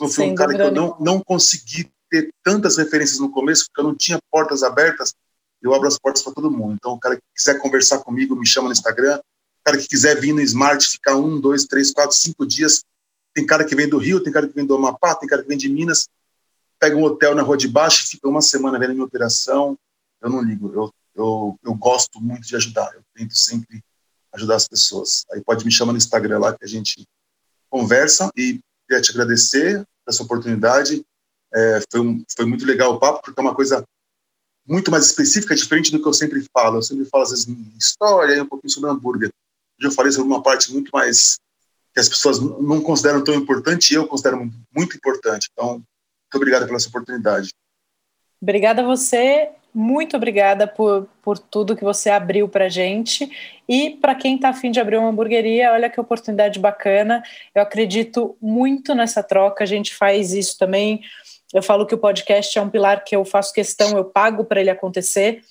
[0.00, 3.80] Eu fui um cara que eu não, não consegui ter tantas referências no começo, porque
[3.82, 5.14] eu não tinha portas abertas,
[5.60, 6.74] eu abro as portas para todo mundo.
[6.74, 9.20] Então, o cara que quiser conversar comigo, me chama no Instagram,
[9.62, 12.82] cara que quiser vir no Smart, ficar um, dois, três, quatro, cinco dias.
[13.34, 15.48] Tem cara que vem do Rio, tem cara que vem do Amapá, tem cara que
[15.48, 16.08] vem de Minas.
[16.78, 19.78] Pega um hotel na Rua de Baixo, fica uma semana vendo minha operação.
[20.20, 22.92] Eu não ligo, eu, eu, eu gosto muito de ajudar.
[22.94, 23.82] Eu tento sempre
[24.34, 25.24] ajudar as pessoas.
[25.32, 27.06] Aí pode me chamar no Instagram lá que a gente
[27.70, 31.04] conversa e queria te agradecer essa oportunidade.
[31.54, 33.84] É, foi, um, foi muito legal o papo, porque é uma coisa
[34.66, 36.78] muito mais específica, diferente do que eu sempre falo.
[36.78, 37.46] Eu sempre falo, às vezes,
[37.78, 39.30] história e um pouquinho sobre hambúrguer.
[39.78, 41.38] Hoje eu falei sobre uma parte muito mais
[41.92, 45.48] que as pessoas não consideram tão importante e eu considero muito, importante.
[45.52, 47.50] Então, muito obrigado pela essa oportunidade.
[48.40, 53.30] Obrigada a você, muito obrigada por, por tudo que você abriu para gente.
[53.68, 57.22] E para quem está afim de abrir uma hamburgueria, olha que oportunidade bacana.
[57.54, 61.00] Eu acredito muito nessa troca, a gente faz isso também.
[61.54, 64.60] Eu falo que o podcast é um pilar que eu faço questão, eu pago para
[64.60, 65.42] ele acontecer,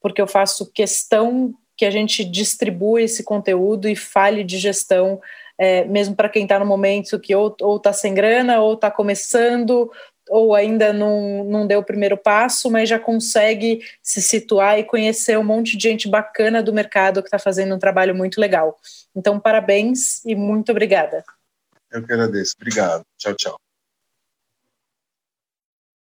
[0.00, 5.20] porque eu faço questão que a gente distribua esse conteúdo e fale de gestão,
[5.58, 9.90] é, mesmo para quem está no momento que ou está sem grana, ou está começando,
[10.28, 15.38] ou ainda não, não deu o primeiro passo, mas já consegue se situar e conhecer
[15.38, 18.78] um monte de gente bacana do mercado que está fazendo um trabalho muito legal.
[19.14, 21.24] Então, parabéns e muito obrigada.
[21.90, 22.54] Eu que agradeço.
[22.56, 23.04] Obrigado.
[23.18, 23.63] Tchau, tchau.